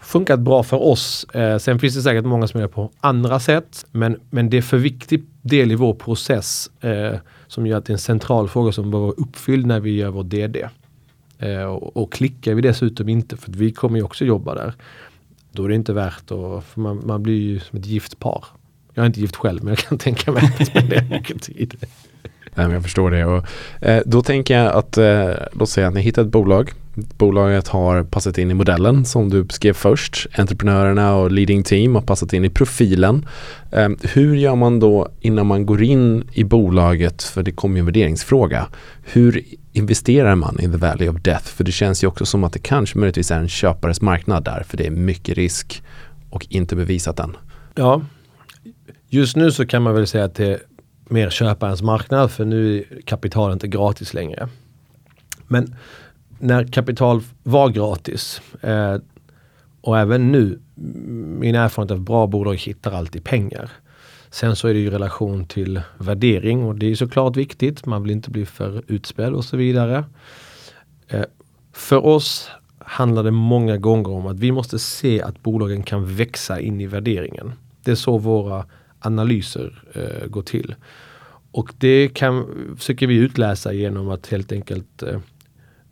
Funkat 0.00 0.40
bra 0.40 0.62
för 0.62 0.82
oss. 0.82 1.24
Eh, 1.24 1.58
sen 1.58 1.78
finns 1.78 1.94
det 1.94 2.02
säkert 2.02 2.24
många 2.24 2.46
som 2.46 2.60
gör 2.60 2.68
på 2.68 2.90
andra 3.00 3.40
sätt. 3.40 3.86
Men, 3.92 4.20
men 4.30 4.50
det 4.50 4.56
är 4.56 4.62
för 4.62 4.78
viktig 4.78 5.24
del 5.42 5.72
i 5.72 5.74
vår 5.74 5.94
process 5.94 6.70
eh, 6.80 7.14
som 7.46 7.66
gör 7.66 7.78
att 7.78 7.84
det 7.84 7.90
är 7.90 7.94
en 7.94 7.98
central 7.98 8.48
fråga 8.48 8.72
som 8.72 8.90
behöver 8.90 9.06
vara 9.06 9.16
uppfylld 9.16 9.66
när 9.66 9.80
vi 9.80 9.96
gör 9.96 10.10
vår 10.10 10.24
DD. 10.24 10.56
Eh, 11.40 11.62
och, 11.62 11.96
och 11.96 12.12
klickar 12.12 12.54
vi 12.54 12.62
dessutom 12.62 13.08
inte, 13.08 13.36
för 13.36 13.52
vi 13.52 13.72
kommer 13.72 13.98
ju 13.98 14.04
också 14.04 14.24
jobba 14.24 14.54
där, 14.54 14.74
då 15.52 15.64
är 15.64 15.68
det 15.68 15.74
inte 15.74 15.92
värt 15.92 16.30
att, 16.30 16.76
man, 16.76 17.02
man 17.06 17.22
blir 17.22 17.40
ju 17.40 17.60
som 17.60 17.78
ett 17.78 17.86
gift 17.86 18.18
par. 18.18 18.44
Jag 18.94 19.02
är 19.02 19.06
inte 19.06 19.20
gift 19.20 19.36
själv, 19.36 19.64
men 19.64 19.70
jag 19.70 19.78
kan 19.78 19.98
tänka 20.08 20.32
mig 20.32 20.42
att 20.60 20.66
spendera 20.66 21.04
mycket 21.10 21.42
tid. 21.42 21.76
Nej, 22.54 22.66
men 22.66 22.70
jag 22.70 22.82
förstår 22.82 23.10
det. 23.10 23.24
Och, 23.24 23.44
eh, 23.80 24.02
då 24.06 24.22
tänker 24.22 24.58
jag 24.58 24.72
att, 24.74 24.98
eh, 24.98 25.30
låt 25.52 25.68
säga 25.68 25.88
att 25.88 25.94
ni 25.94 26.00
hittar 26.00 26.22
ett 26.22 26.28
bolag. 26.28 26.70
Bolaget 27.18 27.68
har 27.68 28.04
passat 28.04 28.38
in 28.38 28.50
i 28.50 28.54
modellen 28.54 29.04
som 29.04 29.30
du 29.30 29.44
beskrev 29.44 29.72
först. 29.72 30.26
Entreprenörerna 30.38 31.16
och 31.16 31.30
leading 31.32 31.62
team 31.62 31.94
har 31.94 32.02
passat 32.02 32.32
in 32.32 32.44
i 32.44 32.50
profilen. 32.50 33.26
Ehm, 33.72 33.98
hur 34.02 34.34
gör 34.36 34.56
man 34.56 34.80
då 34.80 35.08
innan 35.20 35.46
man 35.46 35.66
går 35.66 35.82
in 35.82 36.28
i 36.32 36.44
bolaget, 36.44 37.22
för 37.22 37.42
det 37.42 37.52
kommer 37.52 37.76
ju 37.76 37.80
en 37.80 37.86
värderingsfråga. 37.86 38.66
Hur 39.02 39.44
investerar 39.72 40.34
man 40.34 40.60
i 40.60 40.62
the 40.62 40.76
valley 40.76 41.08
of 41.08 41.16
death? 41.16 41.44
För 41.44 41.64
det 41.64 41.72
känns 41.72 42.04
ju 42.04 42.08
också 42.08 42.26
som 42.26 42.44
att 42.44 42.52
det 42.52 42.58
kanske 42.58 42.98
möjligtvis 42.98 43.30
är 43.30 43.38
en 43.38 43.48
köpares 43.48 44.00
marknad 44.00 44.44
där, 44.44 44.64
för 44.68 44.76
det 44.76 44.86
är 44.86 44.90
mycket 44.90 45.36
risk 45.36 45.82
och 46.30 46.46
inte 46.48 46.76
bevisat 46.76 47.20
än. 47.20 47.36
Ja, 47.74 48.02
just 49.08 49.36
nu 49.36 49.52
så 49.52 49.66
kan 49.66 49.82
man 49.82 49.94
väl 49.94 50.06
säga 50.06 50.24
att 50.24 50.34
det 50.34 50.46
är 50.46 50.58
mer 51.08 51.30
köparens 51.30 51.82
marknad 51.82 52.30
för 52.30 52.44
nu 52.44 52.78
är 52.78 53.00
kapital 53.02 53.52
inte 53.52 53.68
gratis 53.68 54.14
längre. 54.14 54.48
Men 55.48 55.74
när 56.40 56.64
kapital 56.64 57.22
var 57.42 57.68
gratis 57.68 58.40
eh, 58.60 58.96
och 59.80 59.98
även 59.98 60.32
nu, 60.32 60.58
min 61.40 61.54
erfarenhet 61.54 61.90
av 61.90 62.00
bra 62.00 62.26
bolag 62.26 62.54
hittar 62.54 62.92
alltid 62.92 63.24
pengar. 63.24 63.70
Sen 64.30 64.56
så 64.56 64.68
är 64.68 64.74
det 64.74 64.80
ju 64.80 64.90
relation 64.90 65.46
till 65.46 65.80
värdering 65.98 66.64
och 66.64 66.74
det 66.74 66.90
är 66.90 66.94
såklart 66.94 67.36
viktigt. 67.36 67.86
Man 67.86 68.02
vill 68.02 68.12
inte 68.12 68.30
bli 68.30 68.46
för 68.46 68.82
utspädd 68.86 69.32
och 69.32 69.44
så 69.44 69.56
vidare. 69.56 70.04
Eh, 71.08 71.24
för 71.72 72.06
oss 72.06 72.50
handlar 72.78 73.22
det 73.22 73.30
många 73.30 73.76
gånger 73.76 74.10
om 74.10 74.26
att 74.26 74.38
vi 74.38 74.52
måste 74.52 74.78
se 74.78 75.22
att 75.22 75.42
bolagen 75.42 75.82
kan 75.82 76.14
växa 76.14 76.60
in 76.60 76.80
i 76.80 76.86
värderingen. 76.86 77.52
Det 77.84 77.90
är 77.90 77.94
så 77.94 78.18
våra 78.18 78.64
analyser 78.98 79.82
eh, 79.92 80.28
går 80.28 80.42
till. 80.42 80.74
Och 81.52 81.72
det 81.78 82.08
kan, 82.08 82.46
försöker 82.78 83.06
vi 83.06 83.16
utläsa 83.16 83.72
genom 83.72 84.08
att 84.08 84.26
helt 84.26 84.52
enkelt 84.52 85.02
eh, 85.02 85.18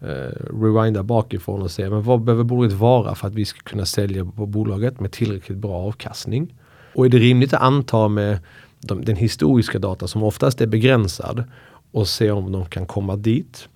eh, 0.00 0.56
rewinda 0.62 1.02
bakifrån 1.02 1.62
och 1.62 1.70
se 1.70 1.90
men 1.90 2.02
vad 2.02 2.20
behöver 2.20 2.44
bolaget 2.44 2.72
vara 2.72 3.14
för 3.14 3.28
att 3.28 3.34
vi 3.34 3.44
ska 3.44 3.60
kunna 3.60 3.86
sälja 3.86 4.24
på 4.24 4.46
bolaget 4.46 5.00
med 5.00 5.12
tillräckligt 5.12 5.58
bra 5.58 5.74
avkastning. 5.74 6.54
Och 6.94 7.06
är 7.06 7.08
det 7.08 7.18
rimligt 7.18 7.54
att 7.54 7.62
anta 7.62 8.08
med 8.08 8.38
de, 8.80 9.04
den 9.04 9.16
historiska 9.16 9.78
data 9.78 10.08
som 10.08 10.22
oftast 10.22 10.60
är 10.60 10.66
begränsad 10.66 11.44
och 11.92 12.08
se 12.08 12.30
om 12.30 12.52
de 12.52 12.66
kan 12.66 12.86
komma 12.86 13.16
dit. 13.16 13.68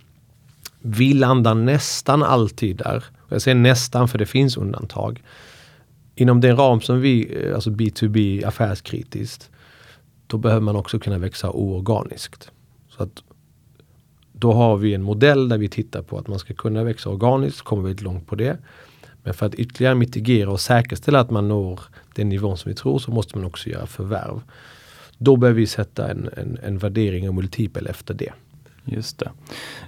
Vi 0.80 1.14
landar 1.14 1.54
nästan 1.54 2.22
alltid 2.22 2.76
där. 2.76 3.04
Jag 3.28 3.42
säger 3.42 3.54
nästan 3.54 4.08
för 4.08 4.18
det 4.18 4.26
finns 4.26 4.56
undantag. 4.56 5.22
Inom 6.14 6.40
den 6.40 6.56
ram 6.56 6.80
som 6.80 7.00
vi, 7.00 7.44
eh, 7.44 7.54
alltså 7.54 7.70
B2B 7.70 8.46
affärskritiskt, 8.46 9.50
då 10.26 10.38
behöver 10.38 10.60
man 10.60 10.76
också 10.76 10.98
kunna 10.98 11.18
växa 11.18 11.50
oorganiskt. 11.50 12.50
Så 12.88 13.02
att 13.02 13.22
då 14.42 14.52
har 14.52 14.76
vi 14.76 14.94
en 14.94 15.02
modell 15.02 15.48
där 15.48 15.58
vi 15.58 15.68
tittar 15.68 16.02
på 16.02 16.18
att 16.18 16.28
man 16.28 16.38
ska 16.38 16.54
kunna 16.54 16.84
växa 16.84 17.10
organiskt, 17.10 17.62
kommer 17.62 17.82
väldigt 17.82 18.02
långt 18.02 18.26
på 18.26 18.34
det. 18.34 18.58
Men 19.22 19.34
för 19.34 19.46
att 19.46 19.54
ytterligare 19.54 19.94
mitigera 19.94 20.50
och 20.50 20.60
säkerställa 20.60 21.20
att 21.20 21.30
man 21.30 21.48
når 21.48 21.80
den 22.14 22.28
nivån 22.28 22.58
som 22.58 22.68
vi 22.68 22.74
tror 22.74 22.98
så 22.98 23.10
måste 23.10 23.38
man 23.38 23.46
också 23.46 23.68
göra 23.68 23.86
förvärv. 23.86 24.40
Då 25.18 25.36
behöver 25.36 25.60
vi 25.60 25.66
sätta 25.66 26.10
en, 26.10 26.28
en, 26.36 26.58
en 26.62 26.78
värdering 26.78 27.28
och 27.28 27.34
multipel 27.34 27.86
efter 27.86 28.14
det. 28.14 28.32
Just 28.84 29.18
det. 29.18 29.30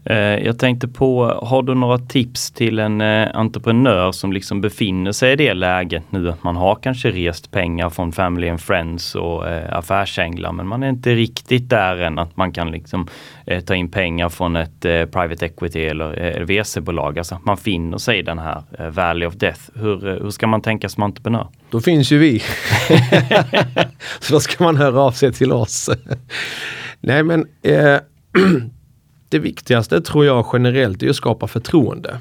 Eh, 0.05 0.47
jag 0.47 0.59
tänkte 0.59 0.89
på, 0.89 1.39
har 1.43 1.63
du 1.63 1.75
några 1.75 1.99
tips 1.99 2.51
till 2.51 2.79
en 2.79 3.01
eh, 3.01 3.29
entreprenör 3.35 4.13
som 4.13 4.33
liksom 4.33 4.61
befinner 4.61 5.13
sig 5.13 5.33
i 5.33 5.37
det 5.37 5.55
läget 5.55 6.03
nu 6.11 6.31
att 6.31 6.43
man 6.43 6.57
har 6.57 6.75
kanske 6.75 7.11
rest 7.11 7.51
pengar 7.51 7.91
från 7.91 8.13
Family 8.13 8.49
and 8.49 8.61
Friends 8.61 9.15
och 9.15 9.49
eh, 9.49 9.79
affärsänglar 9.79 10.53
men 10.53 10.67
man 10.67 10.83
är 10.83 10.89
inte 10.89 11.15
riktigt 11.15 11.71
där 11.71 11.97
än 11.97 12.19
att 12.19 12.37
man 12.37 12.53
kan 12.53 12.71
liksom 12.71 13.09
ta 13.67 13.75
in 13.75 13.91
pengar 13.91 14.29
från 14.29 14.57
ett 14.57 14.81
private 14.81 15.47
equity 15.47 15.81
eller 15.81 16.45
VC-bolag. 16.45 17.19
Alltså 17.19 17.39
man 17.45 17.57
finner 17.57 17.99
sig 17.99 18.19
i 18.19 18.23
den 18.23 18.39
här 18.39 18.63
Valley 18.91 19.29
of 19.29 19.35
Death. 19.35 19.61
Hur, 19.75 20.21
hur 20.23 20.31
ska 20.31 20.47
man 20.47 20.63
tänka 20.63 20.89
som 20.89 21.03
entreprenör? 21.03 21.49
Då 21.71 21.81
finns 21.81 22.13
ju 22.13 22.19
vi. 22.19 22.39
Så 24.21 24.33
då 24.33 24.41
ska 24.41 24.65
man 24.65 24.77
höra 24.77 25.01
av 25.01 25.11
sig 25.11 25.33
till 25.33 25.53
oss. 25.53 25.91
Nej 27.01 27.23
men 27.23 27.47
eh, 27.63 27.99
det 29.35 29.39
viktigaste 29.39 30.01
tror 30.01 30.25
jag 30.25 30.47
generellt 30.53 31.03
är 31.03 31.11
att 31.11 31.17
skapa 31.17 31.47
förtroende. 31.47 32.19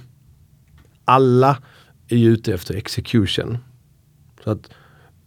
Alla 1.06 1.58
är 2.08 2.18
ju 2.18 2.30
ute 2.30 2.54
efter 2.54 2.76
execution. 2.76 3.58
Så 4.44 4.52
att 4.52 4.70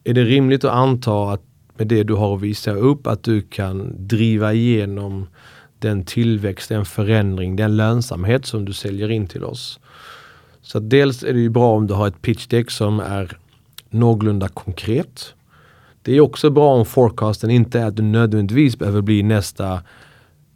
är 0.05 0.15
det 0.15 0.25
rimligt 0.25 0.65
att 0.65 0.73
anta 0.73 1.33
att 1.33 1.43
med 1.77 1.87
det 1.87 2.03
du 2.03 2.15
har 2.15 2.37
att 2.37 2.43
visa 2.43 2.71
upp 2.73 3.07
att 3.07 3.23
du 3.23 3.43
kan 3.43 4.07
driva 4.07 4.53
igenom 4.53 5.27
den 5.79 6.05
tillväxt, 6.05 6.69
den 6.69 6.85
förändring, 6.85 7.57
den 7.57 7.77
lönsamhet 7.77 8.47
som 8.47 8.65
du 8.65 8.73
säljer 8.73 9.11
in 9.11 9.27
till 9.27 9.45
oss. 9.45 9.81
Så 10.63 10.79
dels 10.79 11.23
är 11.23 11.33
det 11.33 11.41
ju 11.41 11.51
bra 11.51 11.73
om 11.77 11.87
du 11.87 11.95
har 11.95 12.09
ett 12.09 12.23
pitch 12.23 12.47
deck 12.47 12.71
som 12.71 13.01
är 13.01 13.39
någorlunda 13.91 14.49
konkret. 14.49 15.35
Det 16.03 16.17
är 16.17 16.21
också 16.21 16.51
bra 16.51 16.75
om 16.75 16.87
forecasten 16.87 17.51
inte 17.51 17.81
är 17.81 17.87
att 17.87 17.97
du 17.97 18.03
nödvändigtvis 18.03 18.79
behöver 18.79 19.01
bli 19.01 19.23
nästa 19.23 19.83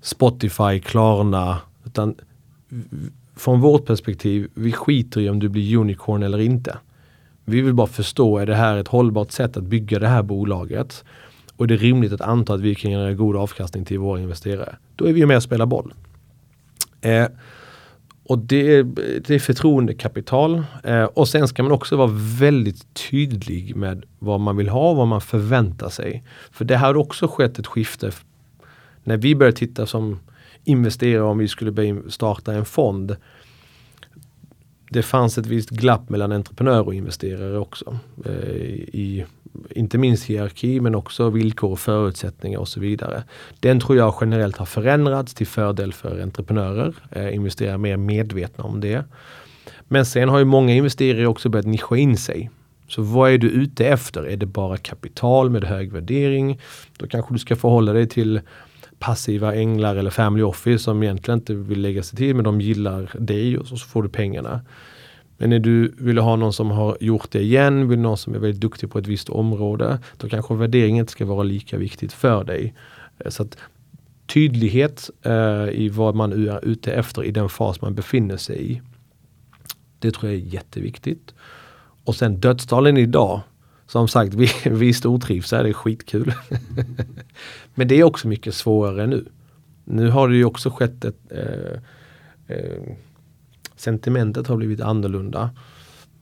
Spotify, 0.00 0.80
Klarna. 0.80 1.60
Utan 1.84 2.14
från 3.36 3.60
vårt 3.60 3.86
perspektiv, 3.86 4.48
vi 4.54 4.72
skiter 4.72 5.20
i 5.20 5.28
om 5.28 5.38
du 5.38 5.48
blir 5.48 5.76
unicorn 5.76 6.22
eller 6.22 6.38
inte. 6.38 6.78
Vi 7.44 7.60
vill 7.60 7.74
bara 7.74 7.86
förstå, 7.86 8.38
är 8.38 8.46
det 8.46 8.54
här 8.54 8.76
ett 8.76 8.88
hållbart 8.88 9.30
sätt 9.30 9.56
att 9.56 9.64
bygga 9.64 9.98
det 9.98 10.08
här 10.08 10.22
bolaget? 10.22 11.04
Och 11.56 11.64
är 11.64 11.68
det 11.68 11.76
rimligt 11.76 12.12
att 12.12 12.20
anta 12.20 12.54
att 12.54 12.60
vi 12.60 12.74
kan 12.74 12.90
generera 12.90 13.14
god 13.14 13.36
avkastning 13.36 13.84
till 13.84 13.98
våra 13.98 14.20
investerare? 14.20 14.76
Då 14.96 15.04
är 15.04 15.12
vi 15.12 15.26
med 15.26 15.36
och 15.36 15.42
spelar 15.42 15.66
boll. 15.66 15.94
Eh, 17.00 17.26
och 18.24 18.38
det 18.38 18.76
är, 18.76 18.84
det 19.26 19.34
är 19.34 19.38
förtroendekapital. 19.38 20.62
Eh, 20.84 21.04
och 21.04 21.28
sen 21.28 21.48
ska 21.48 21.62
man 21.62 21.72
också 21.72 21.96
vara 21.96 22.10
väldigt 22.38 22.94
tydlig 23.10 23.76
med 23.76 24.04
vad 24.18 24.40
man 24.40 24.56
vill 24.56 24.68
ha, 24.68 24.94
vad 24.94 25.08
man 25.08 25.20
förväntar 25.20 25.88
sig. 25.88 26.24
För 26.50 26.64
det 26.64 26.76
här 26.76 26.86
har 26.86 26.96
också 26.96 27.28
skett 27.28 27.58
ett 27.58 27.66
skifte 27.66 28.10
när 29.04 29.16
vi 29.16 29.34
började 29.34 29.56
titta 29.56 29.86
som 29.86 30.18
investerare 30.64 31.22
om 31.22 31.38
vi 31.38 31.48
skulle 31.48 32.02
starta 32.08 32.52
en 32.52 32.64
fond. 32.64 33.16
Det 34.90 35.02
fanns 35.02 35.38
ett 35.38 35.46
visst 35.46 35.70
glapp 35.70 36.10
mellan 36.10 36.32
entreprenör 36.32 36.86
och 36.86 36.94
investerare 36.94 37.58
också. 37.58 37.98
Eh, 38.24 38.32
I, 38.32 39.24
inte 39.70 39.98
minst 39.98 40.24
hierarki 40.24 40.80
men 40.80 40.94
också 40.94 41.30
villkor 41.30 41.72
och 41.72 41.80
förutsättningar 41.80 42.58
och 42.58 42.68
så 42.68 42.80
vidare. 42.80 43.22
Den 43.60 43.80
tror 43.80 43.98
jag 43.98 44.14
generellt 44.20 44.56
har 44.56 44.66
förändrats 44.66 45.34
till 45.34 45.46
fördel 45.46 45.92
för 45.92 46.22
entreprenörer. 46.22 46.94
Eh, 47.10 47.34
investerare 47.34 47.74
är 47.74 47.78
mer 47.78 47.96
medvetna 47.96 48.64
om 48.64 48.80
det. 48.80 49.04
Men 49.88 50.06
sen 50.06 50.28
har 50.28 50.38
ju 50.38 50.44
många 50.44 50.74
investerare 50.74 51.26
också 51.26 51.48
börjat 51.48 51.66
nischa 51.66 51.96
in 51.96 52.16
sig. 52.16 52.50
Så 52.88 53.02
vad 53.02 53.30
är 53.30 53.38
du 53.38 53.50
ute 53.50 53.86
efter? 53.86 54.22
Är 54.22 54.36
det 54.36 54.46
bara 54.46 54.76
kapital 54.76 55.50
med 55.50 55.64
hög 55.64 55.92
värdering? 55.92 56.60
Då 56.96 57.06
kanske 57.06 57.34
du 57.34 57.38
ska 57.38 57.56
förhålla 57.56 57.92
dig 57.92 58.08
till 58.08 58.40
passiva 59.00 59.54
änglar 59.54 59.96
eller 59.96 60.10
family 60.10 60.42
office 60.42 60.84
som 60.84 61.02
egentligen 61.02 61.40
inte 61.40 61.54
vill 61.54 61.80
lägga 61.80 62.02
sig 62.02 62.16
till 62.16 62.34
men 62.34 62.44
de 62.44 62.60
gillar 62.60 63.10
dig 63.18 63.58
och 63.58 63.66
så 63.66 63.76
får 63.76 64.02
du 64.02 64.08
pengarna. 64.08 64.60
Men 65.38 65.50
när 65.50 65.58
du 65.58 65.94
vill 65.98 66.18
ha 66.18 66.36
någon 66.36 66.52
som 66.52 66.70
har 66.70 66.96
gjort 67.00 67.30
det 67.30 67.40
igen, 67.40 67.88
vill 67.88 67.98
någon 67.98 68.16
som 68.16 68.34
är 68.34 68.38
väldigt 68.38 68.60
duktig 68.60 68.90
på 68.90 68.98
ett 68.98 69.06
visst 69.06 69.28
område, 69.28 69.98
då 70.16 70.28
kanske 70.28 70.54
värderingen 70.54 71.00
inte 71.00 71.12
ska 71.12 71.24
vara 71.24 71.42
lika 71.42 71.76
viktigt 71.76 72.12
för 72.12 72.44
dig. 72.44 72.74
Eh, 73.18 73.30
så 73.30 73.42
att 73.42 73.56
Tydlighet 74.26 75.10
eh, 75.22 75.68
i 75.70 75.88
vad 75.88 76.14
man 76.14 76.32
är 76.32 76.64
ute 76.64 76.92
efter 76.92 77.24
i 77.24 77.30
den 77.30 77.48
fas 77.48 77.80
man 77.80 77.94
befinner 77.94 78.36
sig 78.36 78.72
i. 78.72 78.82
Det 79.98 80.10
tror 80.10 80.32
jag 80.32 80.40
är 80.40 80.44
jätteviktigt. 80.44 81.34
Och 82.04 82.16
sen 82.16 82.40
dödstalen 82.40 82.96
idag 82.96 83.40
som 83.90 84.08
sagt, 84.08 84.34
vi, 84.34 84.50
vi 84.70 84.92
stortrivs 84.92 85.52
här, 85.52 85.62
det 85.62 85.68
är 85.68 85.72
skitkul. 85.72 86.32
Men 87.74 87.88
det 87.88 87.94
är 87.94 88.04
också 88.04 88.28
mycket 88.28 88.54
svårare 88.54 89.06
nu. 89.06 89.24
Nu 89.84 90.10
har 90.10 90.28
det 90.28 90.36
ju 90.36 90.44
också 90.44 90.70
skett 90.70 91.04
ett 91.04 91.16
eh, 91.30 92.56
eh, 92.56 92.96
Sentimentet 93.76 94.46
har 94.46 94.56
blivit 94.56 94.80
annorlunda. 94.80 95.50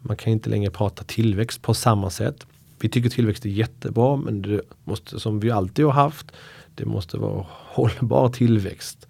Man 0.00 0.16
kan 0.16 0.32
inte 0.32 0.50
längre 0.50 0.70
prata 0.70 1.04
tillväxt 1.04 1.62
på 1.62 1.74
samma 1.74 2.10
sätt. 2.10 2.46
Vi 2.80 2.88
tycker 2.88 3.10
tillväxt 3.10 3.44
är 3.44 3.48
jättebra 3.48 4.16
men 4.16 4.42
det 4.42 4.60
måste, 4.84 5.20
som 5.20 5.40
vi 5.40 5.50
alltid 5.50 5.84
har 5.84 5.92
haft, 5.92 6.26
det 6.74 6.84
måste 6.84 7.18
vara 7.18 7.46
hållbar 7.48 8.28
tillväxt. 8.28 9.08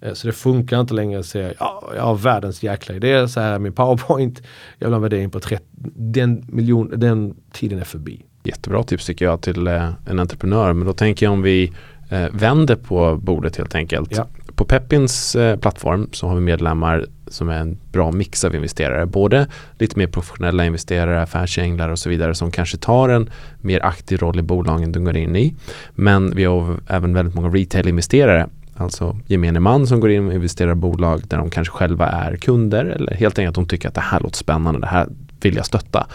Eh, 0.00 0.12
så 0.12 0.26
det 0.26 0.32
funkar 0.32 0.80
inte 0.80 0.94
längre 0.94 1.20
att 1.20 1.26
säga, 1.26 1.52
ja, 1.58 1.92
jag 1.96 2.02
har 2.02 2.14
världens 2.14 2.62
jäkla 2.62 2.94
idé, 2.94 3.28
så 3.28 3.40
här 3.40 3.52
är 3.52 3.58
min 3.58 3.72
powerpoint, 3.72 4.42
jag 4.78 4.86
vill 4.86 4.92
ha 4.92 4.96
en 4.96 5.02
värdering 5.02 5.30
på 5.30 5.40
30, 5.40 5.64
den, 5.94 6.44
miljon, 6.48 6.92
den 6.96 7.34
tiden 7.52 7.78
är 7.78 7.84
förbi. 7.84 8.24
Jättebra 8.44 8.82
tips 8.82 9.06
tycker 9.06 9.24
jag 9.24 9.40
till 9.40 9.66
eh, 9.66 9.90
en 10.06 10.18
entreprenör, 10.18 10.72
men 10.72 10.86
då 10.86 10.92
tänker 10.92 11.26
jag 11.26 11.32
om 11.32 11.42
vi 11.42 11.72
eh, 12.10 12.26
vänder 12.32 12.76
på 12.76 13.16
bordet 13.16 13.56
helt 13.56 13.74
enkelt. 13.74 14.16
Ja. 14.16 14.26
På 14.54 14.64
Peppins 14.64 15.36
plattform 15.60 16.08
så 16.12 16.28
har 16.28 16.34
vi 16.34 16.40
medlemmar 16.40 17.06
som 17.26 17.48
är 17.48 17.60
en 17.60 17.78
bra 17.92 18.12
mix 18.12 18.44
av 18.44 18.54
investerare. 18.54 19.06
Både 19.06 19.46
lite 19.78 19.98
mer 19.98 20.06
professionella 20.06 20.64
investerare, 20.64 21.22
affärsänglar 21.22 21.88
och 21.88 21.98
så 21.98 22.08
vidare 22.08 22.34
som 22.34 22.50
kanske 22.50 22.76
tar 22.76 23.08
en 23.08 23.30
mer 23.60 23.84
aktiv 23.84 24.18
roll 24.18 24.38
i 24.38 24.42
bolagen 24.42 24.92
de 24.92 25.04
går 25.04 25.16
in 25.16 25.36
i. 25.36 25.54
Men 25.90 26.36
vi 26.36 26.44
har 26.44 26.80
även 26.86 27.14
väldigt 27.14 27.34
många 27.34 27.48
retail-investerare 27.48 28.48
Alltså 28.78 29.16
gemene 29.26 29.60
man 29.60 29.86
som 29.86 30.00
går 30.00 30.10
in 30.10 30.26
och 30.26 30.34
investerar 30.34 30.72
i 30.72 30.74
bolag 30.74 31.22
där 31.28 31.36
de 31.36 31.50
kanske 31.50 31.72
själva 31.72 32.08
är 32.08 32.36
kunder 32.36 32.84
eller 32.84 33.14
helt 33.14 33.38
enkelt 33.38 33.54
de 33.54 33.66
tycker 33.66 33.88
att 33.88 33.94
det 33.94 34.00
här 34.00 34.20
låter 34.20 34.36
spännande, 34.36 34.80
det 34.80 34.86
här 34.86 35.08
vill 35.40 35.56
jag 35.56 35.66
stötta. 35.66 36.06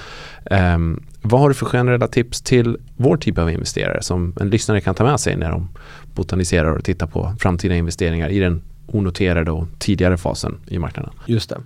Um, 0.76 1.04
vad 1.21 1.41
har 1.41 1.49
du 1.49 1.56
för 1.56 1.65
generella 1.65 2.08
tips 2.08 2.41
till 2.41 2.78
vår 2.97 3.17
typ 3.17 3.38
av 3.38 3.52
investerare 3.52 4.04
som 4.04 4.34
en 4.39 4.49
lyssnare 4.49 4.82
kan 4.82 4.95
ta 4.95 5.04
med 5.04 5.19
sig 5.19 5.36
när 5.36 5.52
de 5.52 5.69
botaniserar 6.13 6.78
och 6.78 6.84
tittar 6.84 7.08
på 7.08 7.36
framtida 7.39 7.76
investeringar 7.76 8.30
i 8.30 8.39
den 8.39 8.62
onoterade 8.88 9.52
och 9.52 9.67
tidigare 9.80 10.17
fasen 10.17 10.60
i 10.67 10.80
marknaden? 10.80 11.12
Just 11.26 11.49
det. 11.49 11.62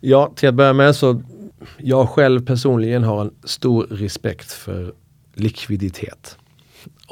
Ja, 0.00 0.32
till 0.36 0.48
att 0.48 0.54
börja 0.54 0.72
med 0.72 0.96
så 0.96 1.22
jag 1.78 2.08
själv 2.08 2.46
personligen 2.46 3.04
har 3.04 3.20
en 3.20 3.30
stor 3.44 3.86
respekt 3.90 4.52
för 4.52 4.92
likviditet. 5.34 6.38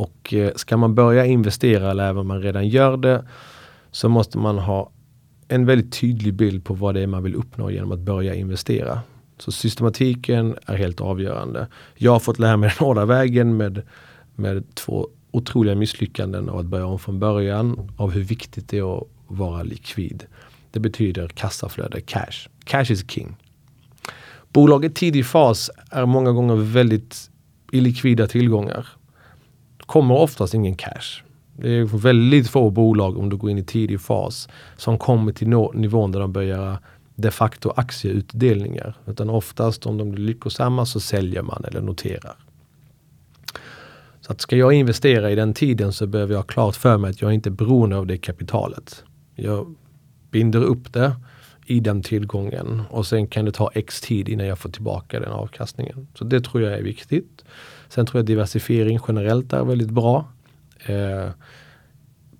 Och 0.03 0.35
eh, 0.35 0.53
ska 0.57 0.77
man 0.77 0.95
börja 0.95 1.27
investera 1.27 1.91
eller 1.91 2.05
även 2.05 2.19
om 2.19 2.27
man 2.27 2.43
redan 2.43 2.69
gör 2.69 2.97
det 2.97 3.25
så 3.91 4.09
måste 4.09 4.39
man 4.39 4.59
ha 4.59 4.91
en 5.49 5.67
väldigt 5.67 6.01
tydlig 6.01 6.35
bild 6.35 6.65
på 6.65 6.75
vad 6.75 6.95
det 6.95 7.01
är 7.01 7.07
man 7.07 7.23
vill 7.23 7.35
uppnå 7.35 7.71
genom 7.71 7.93
att 7.93 7.99
börja 7.99 8.35
investera. 8.35 9.01
Så 9.39 9.53
systematiken 9.53 10.57
är 10.67 10.77
helt 10.77 11.01
avgörande. 11.01 11.67
Jag 11.95 12.13
har 12.13 12.21
fått 12.21 12.39
lära 12.39 12.57
mig 12.57 12.69
den 12.79 12.87
hårda 12.87 13.05
vägen 13.05 13.57
med, 13.57 13.83
med 14.35 14.75
två 14.75 15.09
otroliga 15.31 15.75
misslyckanden 15.75 16.49
av 16.49 16.59
att 16.59 16.67
börja 16.67 16.87
om 16.87 16.99
från 16.99 17.19
början 17.19 17.93
av 17.97 18.11
hur 18.11 18.23
viktigt 18.23 18.69
det 18.69 18.79
är 18.79 18.99
att 18.99 19.09
vara 19.27 19.63
likvid. 19.63 20.25
Det 20.71 20.81
betyder 20.81 21.29
kassaflöde, 21.29 22.01
cash. 22.01 22.49
Cash 22.65 22.93
is 22.93 23.11
king. 23.11 23.37
Bolag 24.53 24.85
i 24.85 24.91
tidig 24.91 25.27
fas 25.27 25.71
är 25.91 26.07
många 26.07 26.33
gånger 26.33 26.55
väldigt 26.57 27.31
illikvida 27.73 28.27
tillgångar 28.27 28.87
kommer 29.93 30.15
oftast 30.15 30.55
ingen 30.55 30.75
cash. 30.75 31.23
Det 31.57 31.69
är 31.69 31.85
väldigt 31.85 32.49
få 32.49 32.71
bolag 32.71 33.19
om 33.19 33.29
du 33.29 33.37
går 33.37 33.51
in 33.51 33.59
i 33.59 33.65
tidig 33.65 34.01
fas 34.01 34.49
som 34.77 34.99
kommer 34.99 35.33
till 35.33 35.49
nivån 35.75 36.13
där 36.13 36.21
de 36.21 36.33
börjar 36.33 36.79
de 37.15 37.31
facto 37.31 37.73
aktieutdelningar. 37.77 38.95
Utan 39.07 39.31
oftast 39.31 39.87
om 39.87 39.99
de 39.99 40.11
blir 40.11 40.25
lyckosamma 40.25 40.87
så 40.87 41.01
säljer 41.01 41.43
man 41.43 41.65
eller 41.65 41.81
noterar. 41.81 42.37
Så 44.21 44.33
att 44.33 44.41
ska 44.41 44.57
jag 44.57 44.73
investera 44.73 45.31
i 45.31 45.35
den 45.35 45.55
tiden 45.55 45.93
så 45.93 46.07
behöver 46.07 46.33
jag 46.33 46.39
ha 46.39 46.47
klart 46.47 46.77
för 46.77 46.99
mig 46.99 47.11
att 47.11 47.23
jag 47.23 47.33
inte 47.33 47.49
är 47.49 47.51
beroende 47.51 47.97
av 47.97 48.07
det 48.07 48.19
kapitalet. 48.19 49.05
Jag 49.35 49.75
binder 50.31 50.63
upp 50.63 50.93
det 50.93 51.17
i 51.67 51.81
den 51.81 52.03
tillgången 52.03 52.83
och 52.91 53.07
sen 53.07 53.27
kan 53.27 53.45
det 53.45 53.53
ta 53.53 53.71
x 53.75 54.01
tid 54.01 54.29
innan 54.29 54.47
jag 54.47 54.59
får 54.59 54.71
tillbaka 54.71 55.21
den 55.21 55.33
avkastningen. 55.33 56.09
Så 56.15 56.25
det 56.25 56.41
tror 56.41 56.63
jag 56.63 56.73
är 56.73 56.83
viktigt. 56.83 57.45
Sen 57.95 58.07
tror 58.07 58.19
jag 58.19 58.27
diversifiering 58.27 58.99
generellt 59.09 59.53
är 59.53 59.65
väldigt 59.65 59.91
bra. 59.91 60.25
Eh, 60.87 61.29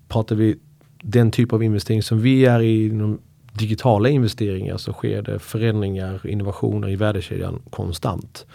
pratar 0.07 0.35
vi 0.35 0.59
den 1.01 1.31
typ 1.31 1.53
av 1.53 1.63
investering 1.63 2.03
som 2.03 2.21
vi 2.21 2.45
är 2.45 2.59
i, 2.59 2.85
inom 2.85 3.19
digitala 3.53 4.09
investeringar 4.09 4.77
så 4.77 4.93
sker 4.93 5.21
det 5.21 5.39
förändringar, 5.39 6.27
innovationer 6.27 6.89
i 6.89 6.95
värdekedjan 6.95 7.61
konstant. 7.69 8.45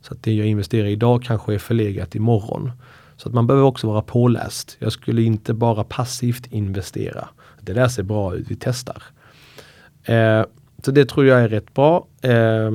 Så 0.00 0.14
att 0.14 0.22
det 0.22 0.32
jag 0.32 0.46
investerar 0.46 0.86
i 0.86 0.92
idag 0.92 1.22
kanske 1.22 1.54
är 1.54 1.58
förlegat 1.58 2.14
imorgon. 2.14 2.70
Så 3.16 3.28
att 3.28 3.34
man 3.34 3.46
behöver 3.46 3.66
också 3.66 3.86
vara 3.86 4.02
påläst. 4.02 4.76
Jag 4.78 4.92
skulle 4.92 5.22
inte 5.22 5.54
bara 5.54 5.84
passivt 5.84 6.46
investera. 6.52 7.28
Det 7.60 7.72
där 7.72 7.88
ser 7.88 8.02
bra 8.02 8.34
ut, 8.34 8.46
vi 8.50 8.56
testar. 8.60 9.02
Eh, 10.04 10.44
så 10.84 10.90
det 10.90 11.04
tror 11.04 11.26
jag 11.26 11.40
är 11.40 11.48
rätt 11.48 11.74
bra. 11.74 12.06
Eh, 12.22 12.70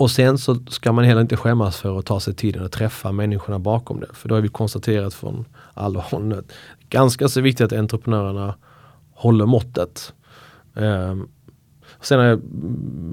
och 0.00 0.10
sen 0.10 0.38
så 0.38 0.54
ska 0.68 0.92
man 0.92 1.04
heller 1.04 1.20
inte 1.20 1.36
skämmas 1.36 1.76
för 1.76 1.98
att 1.98 2.06
ta 2.06 2.20
sig 2.20 2.34
tiden 2.34 2.64
att 2.64 2.72
träffa 2.72 3.12
människorna 3.12 3.58
bakom 3.58 4.00
det. 4.00 4.08
För 4.12 4.28
då 4.28 4.34
har 4.34 4.42
vi 4.42 4.48
konstaterat 4.48 5.14
från 5.14 5.44
alla 5.74 6.00
håll 6.00 6.32
att 6.32 6.52
ganska 6.88 7.28
så 7.28 7.40
viktigt 7.40 7.64
att 7.64 7.72
entreprenörerna 7.72 8.54
håller 9.12 9.46
måttet. 9.46 10.12
Eh, 10.74 11.16
sen 12.00 12.18
har 12.18 12.26
jag 12.26 12.40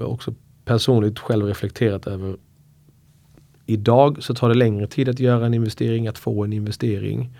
också 0.02 0.34
personligt 0.64 1.18
själv 1.18 1.46
reflekterat 1.46 2.06
över 2.06 2.36
Idag 3.66 4.22
så 4.22 4.34
tar 4.34 4.48
det 4.48 4.54
längre 4.54 4.86
tid 4.86 5.08
att 5.08 5.20
göra 5.20 5.46
en 5.46 5.54
investering, 5.54 6.08
att 6.08 6.18
få 6.18 6.44
en 6.44 6.52
investering. 6.52 7.36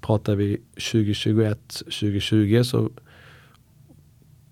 Pratar 0.00 0.34
vi 0.34 0.60
2021, 0.74 1.74
2020 1.74 2.62
så 2.64 2.90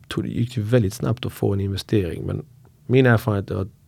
tog, 0.08 0.26
gick 0.26 0.54
det 0.54 0.60
väldigt 0.60 0.94
snabbt 0.94 1.26
att 1.26 1.32
få 1.32 1.52
en 1.52 1.60
investering. 1.60 2.26
Men 2.26 2.44
min 2.86 3.06
erfarenhet 3.06 3.50
är 3.50 3.60
att 3.60 3.81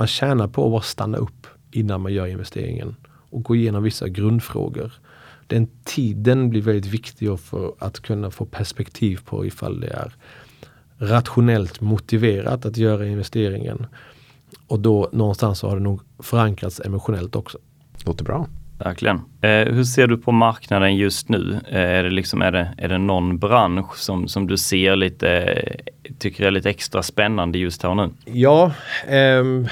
man 0.00 0.06
tjänar 0.06 0.48
på 0.48 0.64
att 0.64 0.70
bara 0.72 0.82
stanna 0.82 1.18
upp 1.18 1.46
innan 1.70 2.00
man 2.00 2.12
gör 2.12 2.26
investeringen 2.26 2.96
och 3.06 3.42
gå 3.42 3.56
igenom 3.56 3.82
vissa 3.82 4.08
grundfrågor. 4.08 4.92
Den 5.46 5.68
tiden 5.84 6.50
blir 6.50 6.62
väldigt 6.62 6.86
viktig 6.86 7.40
för 7.40 7.74
att 7.78 8.00
kunna 8.00 8.30
få 8.30 8.44
perspektiv 8.44 9.20
på 9.24 9.46
ifall 9.46 9.80
det 9.80 9.88
är 9.88 10.14
rationellt 10.98 11.80
motiverat 11.80 12.66
att 12.66 12.76
göra 12.76 13.06
investeringen. 13.06 13.86
Och 14.66 14.80
då 14.80 15.08
någonstans 15.12 15.58
så 15.58 15.68
har 15.68 15.76
det 15.76 15.82
nog 15.82 16.00
förankrats 16.18 16.80
emotionellt 16.80 17.36
också. 17.36 17.58
Låter 18.04 18.24
bra. 18.24 18.46
Verkligen. 18.84 19.16
Eh, 19.40 19.74
hur 19.74 19.84
ser 19.84 20.06
du 20.06 20.18
på 20.18 20.32
marknaden 20.32 20.96
just 20.96 21.28
nu? 21.28 21.60
Eh, 21.68 21.80
är, 21.80 22.02
det 22.02 22.10
liksom, 22.10 22.42
är, 22.42 22.52
det, 22.52 22.74
är 22.76 22.88
det 22.88 22.98
någon 22.98 23.38
bransch 23.38 23.96
som, 23.96 24.28
som 24.28 24.46
du 24.46 24.56
ser 24.56 24.96
lite, 24.96 25.62
tycker 26.18 26.46
är 26.46 26.50
lite 26.50 26.70
extra 26.70 27.02
spännande 27.02 27.58
just 27.58 27.82
här 27.82 27.94
nu? 27.94 28.10
Ja, 28.24 28.72
ehm, 29.06 29.66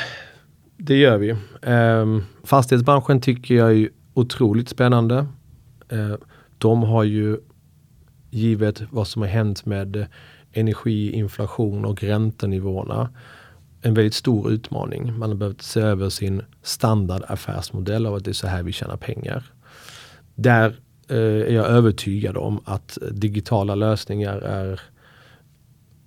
det 0.76 0.96
gör 0.96 1.18
vi. 1.18 1.36
Ehm, 1.62 2.24
fastighetsbranschen 2.44 3.20
tycker 3.20 3.54
jag 3.54 3.72
är 3.72 3.88
otroligt 4.14 4.68
spännande. 4.68 5.26
Ehm, 5.88 6.16
de 6.58 6.82
har 6.82 7.04
ju 7.04 7.36
givet 8.30 8.82
vad 8.90 9.08
som 9.08 9.22
har 9.22 9.28
hänt 9.28 9.66
med 9.66 10.06
energi, 10.52 11.12
inflation 11.12 11.84
och 11.84 12.02
räntenivåerna 12.02 13.08
en 13.82 13.94
väldigt 13.94 14.14
stor 14.14 14.50
utmaning. 14.50 15.18
Man 15.18 15.30
har 15.30 15.36
behövt 15.36 15.62
se 15.62 15.80
över 15.80 16.08
sin 16.08 16.42
standardaffärsmodell 16.62 18.06
av 18.06 18.14
att 18.14 18.24
det 18.24 18.30
är 18.30 18.32
så 18.32 18.46
här 18.46 18.62
vi 18.62 18.72
tjänar 18.72 18.96
pengar. 18.96 19.44
Där 20.34 20.80
eh, 21.08 21.16
är 21.16 21.52
jag 21.52 21.66
övertygad 21.66 22.36
om 22.36 22.60
att 22.64 22.98
digitala 23.10 23.74
lösningar 23.74 24.38
är 24.38 24.80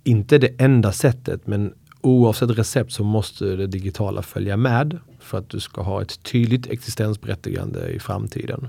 inte 0.04 0.38
det 0.38 0.60
enda 0.60 0.92
sättet 0.92 1.46
men 1.46 1.74
oavsett 2.00 2.50
recept 2.50 2.92
så 2.92 3.04
måste 3.04 3.44
det 3.44 3.66
digitala 3.66 4.22
följa 4.22 4.56
med 4.56 4.98
för 5.20 5.38
att 5.38 5.48
du 5.48 5.60
ska 5.60 5.82
ha 5.82 6.02
ett 6.02 6.22
tydligt 6.22 6.66
existensberättigande 6.66 7.88
i 7.88 7.98
framtiden. 7.98 8.68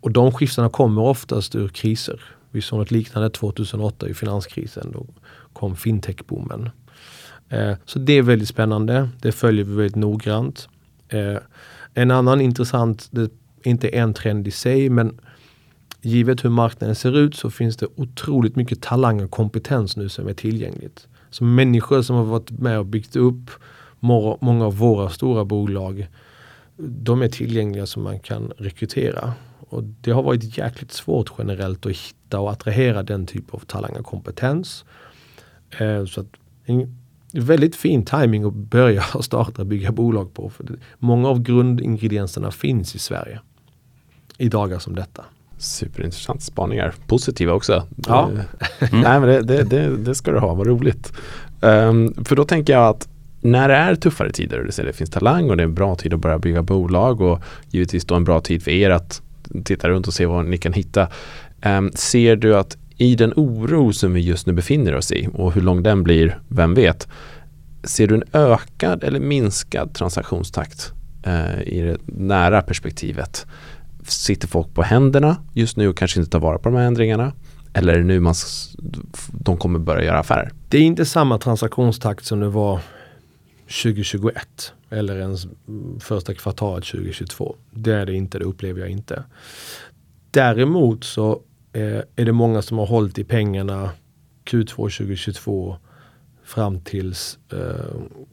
Och 0.00 0.10
de 0.10 0.32
skiftena 0.32 0.68
kommer 0.68 1.02
oftast 1.02 1.54
ur 1.54 1.68
kriser. 1.68 2.20
Vi 2.50 2.62
såg 2.62 2.78
något 2.78 2.90
liknande 2.90 3.30
2008 3.30 4.08
i 4.08 4.14
finanskrisen. 4.14 4.92
Då 4.92 5.06
kom 5.52 5.76
fintech-boomen. 5.76 6.70
Eh, 7.48 7.74
så 7.84 7.98
det 7.98 8.12
är 8.12 8.22
väldigt 8.22 8.48
spännande. 8.48 9.08
Det 9.20 9.32
följer 9.32 9.64
vi 9.64 9.74
väldigt 9.74 9.96
noggrant. 9.96 10.68
Eh, 11.08 11.36
en 11.94 12.10
annan 12.10 12.40
intressant, 12.40 13.08
det 13.10 13.20
är 13.20 13.30
inte 13.62 13.88
en 13.88 14.14
trend 14.14 14.48
i 14.48 14.50
sig, 14.50 14.90
men 14.90 15.20
givet 16.02 16.44
hur 16.44 16.50
marknaden 16.50 16.94
ser 16.94 17.16
ut 17.16 17.36
så 17.36 17.50
finns 17.50 17.76
det 17.76 17.86
otroligt 17.96 18.56
mycket 18.56 18.82
talang 18.82 19.24
och 19.24 19.30
kompetens 19.30 19.96
nu 19.96 20.08
som 20.08 20.28
är 20.28 20.34
tillgängligt. 20.34 21.08
Så 21.30 21.44
människor 21.44 22.02
som 22.02 22.16
har 22.16 22.24
varit 22.24 22.50
med 22.50 22.78
och 22.78 22.86
byggt 22.86 23.16
upp 23.16 23.50
många 24.00 24.66
av 24.66 24.76
våra 24.76 25.10
stora 25.10 25.44
bolag, 25.44 26.08
de 26.76 27.22
är 27.22 27.28
tillgängliga 27.28 27.86
som 27.86 28.02
man 28.02 28.20
kan 28.20 28.52
rekrytera. 28.56 29.32
Och 29.58 29.84
det 29.84 30.10
har 30.10 30.22
varit 30.22 30.58
jäkligt 30.58 30.92
svårt 30.92 31.32
generellt 31.38 31.86
att 31.86 31.92
hitta 31.92 32.40
och 32.40 32.50
attrahera 32.50 33.02
den 33.02 33.26
typ 33.26 33.54
av 33.54 33.58
talang 33.58 33.96
och 33.96 34.06
kompetens. 34.06 34.84
Eh, 35.78 36.04
så 36.04 36.20
att 36.20 36.26
väldigt 37.32 37.76
fin 37.76 38.04
timing 38.04 38.44
att 38.44 38.54
börja 38.54 39.02
starta 39.20 39.62
och 39.62 39.66
bygga 39.66 39.92
bolag 39.92 40.34
på. 40.34 40.50
För 40.50 40.66
många 40.98 41.28
av 41.28 41.42
grundingredienserna 41.42 42.50
finns 42.50 42.94
i 42.94 42.98
Sverige 42.98 43.40
i 44.38 44.48
dagar 44.48 44.78
som 44.78 44.94
detta. 44.94 45.24
Superintressant 45.58 46.42
spaningar. 46.42 46.94
Positiva 47.06 47.52
också. 47.52 47.86
Ja. 48.06 48.30
Mm. 48.30 48.44
Nej 49.02 49.20
men 49.20 49.22
det, 49.22 49.42
det, 49.42 49.62
det, 49.62 49.96
det, 49.96 50.14
ska 50.14 50.30
du 50.30 50.38
ha, 50.38 50.54
vad 50.54 50.66
roligt. 50.66 51.12
Um, 51.60 52.24
för 52.24 52.36
då 52.36 52.44
tänker 52.44 52.72
jag 52.72 52.88
att 52.88 53.08
när 53.40 53.68
det 53.68 53.74
är 53.74 53.94
tuffare 53.94 54.32
tider 54.32 54.60
och 54.60 54.84
det 54.84 54.92
finns 54.92 55.10
talang 55.10 55.50
och 55.50 55.56
det 55.56 55.62
är 55.62 55.64
en 55.64 55.74
bra 55.74 55.94
tid 55.94 56.14
att 56.14 56.20
börja 56.20 56.38
bygga 56.38 56.62
bolag 56.62 57.20
och 57.20 57.40
givetvis 57.70 58.04
då 58.04 58.14
en 58.14 58.24
bra 58.24 58.40
tid 58.40 58.62
för 58.62 58.70
er 58.70 58.90
att 58.90 59.22
titta 59.64 59.88
runt 59.88 60.06
och 60.06 60.14
se 60.14 60.26
vad 60.26 60.44
ni 60.44 60.58
kan 60.58 60.72
hitta. 60.72 61.08
Um, 61.66 61.92
ser 61.94 62.36
du 62.36 62.56
att 62.56 62.76
i 62.98 63.14
den 63.14 63.32
oro 63.36 63.92
som 63.92 64.12
vi 64.12 64.20
just 64.20 64.46
nu 64.46 64.52
befinner 64.52 64.94
oss 64.94 65.12
i 65.12 65.28
och 65.34 65.52
hur 65.52 65.60
lång 65.60 65.82
den 65.82 66.02
blir, 66.02 66.40
vem 66.48 66.74
vet. 66.74 67.08
Ser 67.84 68.06
du 68.06 68.14
en 68.14 68.24
ökad 68.32 69.04
eller 69.04 69.20
minskad 69.20 69.94
transaktionstakt 69.94 70.92
eh, 71.22 71.62
i 71.62 71.80
det 71.80 71.98
nära 72.06 72.62
perspektivet? 72.62 73.46
Sitter 74.02 74.48
folk 74.48 74.74
på 74.74 74.82
händerna 74.82 75.36
just 75.52 75.76
nu 75.76 75.88
och 75.88 75.96
kanske 75.96 76.20
inte 76.20 76.30
tar 76.30 76.40
vara 76.40 76.58
på 76.58 76.68
de 76.68 76.76
här 76.76 76.84
ändringarna? 76.84 77.32
Eller 77.72 77.94
är 77.94 77.98
det 77.98 78.04
nu 78.04 78.20
man, 78.20 78.34
de 79.28 79.56
kommer 79.56 79.78
börja 79.78 80.04
göra 80.04 80.18
affärer? 80.18 80.52
Det 80.68 80.78
är 80.78 80.82
inte 80.82 81.04
samma 81.04 81.38
transaktionstakt 81.38 82.24
som 82.24 82.40
det 82.40 82.48
var 82.48 82.80
2021 83.82 84.72
eller 84.90 85.18
ens 85.18 85.46
första 86.00 86.34
kvartalet 86.34 86.84
2022. 86.84 87.56
Det 87.70 87.94
är 87.94 88.06
det 88.06 88.14
inte, 88.14 88.38
det 88.38 88.44
upplever 88.44 88.80
jag 88.80 88.90
inte. 88.90 89.24
Däremot 90.30 91.04
så 91.04 91.40
eh, 91.80 92.02
är 92.16 92.24
det 92.24 92.32
många 92.32 92.62
som 92.62 92.78
har 92.78 92.86
hållit 92.86 93.18
i 93.18 93.24
pengarna 93.24 93.90
Q2 94.44 94.66
2022 94.66 95.76
fram 96.44 96.80
tills 96.80 97.38
eh, 97.52 97.58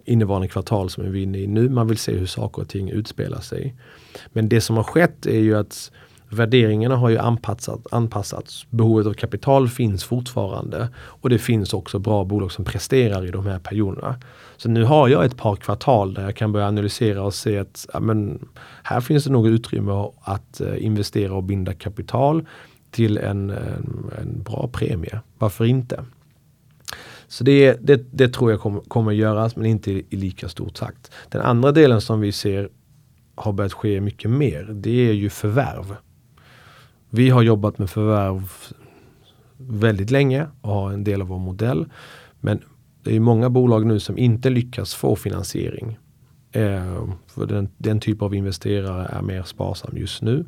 innevarande 0.05 0.47
kvartal 0.47 0.89
som 0.89 1.11
vi 1.11 1.19
är 1.19 1.23
inne 1.23 1.37
i 1.37 1.47
nu. 1.47 1.69
Man 1.69 1.87
vill 1.87 1.97
se 1.97 2.11
hur 2.11 2.25
saker 2.25 2.61
och 2.61 2.69
ting 2.69 2.89
utspelar 2.89 3.41
sig. 3.41 3.75
Men 4.33 4.49
det 4.49 4.61
som 4.61 4.75
har 4.75 4.83
skett 4.83 5.25
är 5.25 5.39
ju 5.39 5.57
att 5.57 5.91
värderingarna 6.29 6.95
har 6.95 7.09
ju 7.09 7.17
anpassat, 7.17 7.79
anpassats. 7.91 8.65
Behovet 8.69 9.07
av 9.07 9.13
kapital 9.13 9.69
finns 9.69 10.03
fortfarande 10.03 10.89
och 10.95 11.29
det 11.29 11.37
finns 11.39 11.73
också 11.73 11.99
bra 11.99 12.23
bolag 12.23 12.51
som 12.51 12.65
presterar 12.65 13.25
i 13.25 13.31
de 13.31 13.45
här 13.45 13.59
perioderna. 13.59 14.15
Så 14.57 14.69
nu 14.69 14.83
har 14.83 15.07
jag 15.07 15.25
ett 15.25 15.37
par 15.37 15.55
kvartal 15.55 16.13
där 16.13 16.23
jag 16.23 16.35
kan 16.35 16.51
börja 16.51 16.67
analysera 16.67 17.23
och 17.23 17.33
se 17.33 17.57
att 17.57 17.87
ja, 17.93 17.99
men, 17.99 18.47
här 18.83 19.01
finns 19.01 19.23
det 19.23 19.31
nog 19.31 19.47
utrymme 19.47 20.09
att 20.21 20.61
eh, 20.61 20.85
investera 20.85 21.33
och 21.33 21.43
binda 21.43 21.73
kapital 21.73 22.45
till 22.95 23.17
en, 23.17 23.49
en, 23.49 24.11
en 24.21 24.43
bra 24.43 24.69
premie. 24.73 25.21
Varför 25.37 25.65
inte? 25.65 26.05
Så 27.27 27.43
det, 27.43 27.77
det, 27.81 28.05
det 28.11 28.33
tror 28.33 28.51
jag 28.51 28.59
kommer, 28.59 28.81
kommer 28.81 29.11
göras 29.11 29.55
men 29.55 29.65
inte 29.65 29.91
i, 29.91 30.05
i 30.09 30.15
lika 30.15 30.49
stor 30.49 30.69
takt. 30.69 31.11
Den 31.29 31.41
andra 31.41 31.71
delen 31.71 32.01
som 32.01 32.19
vi 32.19 32.31
ser 32.31 32.69
har 33.35 33.53
börjat 33.53 33.73
ske 33.73 34.01
mycket 34.01 34.31
mer, 34.31 34.63
det 34.63 35.09
är 35.09 35.13
ju 35.13 35.29
förvärv. 35.29 35.95
Vi 37.09 37.29
har 37.29 37.41
jobbat 37.41 37.77
med 37.77 37.89
förvärv 37.89 38.51
väldigt 39.57 40.11
länge 40.11 40.47
och 40.61 40.73
har 40.73 40.91
en 40.91 41.03
del 41.03 41.21
av 41.21 41.27
vår 41.27 41.39
modell. 41.39 41.85
Men 42.39 42.59
det 43.03 43.15
är 43.15 43.19
många 43.19 43.49
bolag 43.49 43.85
nu 43.85 43.99
som 43.99 44.17
inte 44.17 44.49
lyckas 44.49 44.93
få 44.93 45.15
finansiering. 45.15 45.97
Eh, 46.51 47.07
för 47.27 47.45
den, 47.45 47.69
den 47.77 47.99
typ 47.99 48.21
av 48.21 48.35
investerare 48.35 49.05
är 49.05 49.21
mer 49.21 49.43
sparsam 49.43 49.97
just 49.97 50.21
nu. 50.21 50.45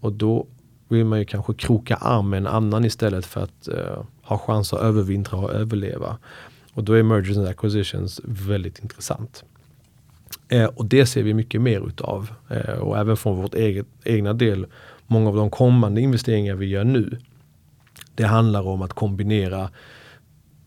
Och 0.00 0.12
då 0.12 0.46
vill 0.90 1.04
man 1.04 1.18
ju 1.18 1.24
kanske 1.24 1.54
kroka 1.54 1.96
arm 1.96 2.30
med 2.30 2.36
en 2.36 2.46
annan 2.46 2.84
istället 2.84 3.26
för 3.26 3.42
att 3.42 3.68
eh, 3.68 4.02
ha 4.22 4.38
chans 4.38 4.72
att 4.72 4.80
övervintra 4.80 5.38
och 5.38 5.52
överleva. 5.52 6.18
Och 6.74 6.84
då 6.84 6.92
är 6.92 7.02
mergers 7.02 7.36
and 7.36 7.48
acquisitions 7.48 8.20
väldigt 8.24 8.78
intressant. 8.78 9.44
Eh, 10.48 10.64
och 10.64 10.86
det 10.86 11.06
ser 11.06 11.22
vi 11.22 11.34
mycket 11.34 11.60
mer 11.60 11.86
utav. 11.88 12.30
Eh, 12.48 12.78
och 12.78 12.98
även 12.98 13.16
från 13.16 13.36
vårt 13.42 13.54
eget, 13.54 13.86
egna 14.04 14.32
del, 14.32 14.66
många 15.06 15.28
av 15.28 15.36
de 15.36 15.50
kommande 15.50 16.00
investeringar 16.00 16.54
vi 16.54 16.66
gör 16.66 16.84
nu. 16.84 17.18
Det 18.14 18.24
handlar 18.24 18.66
om 18.66 18.82
att 18.82 18.92
kombinera 18.92 19.70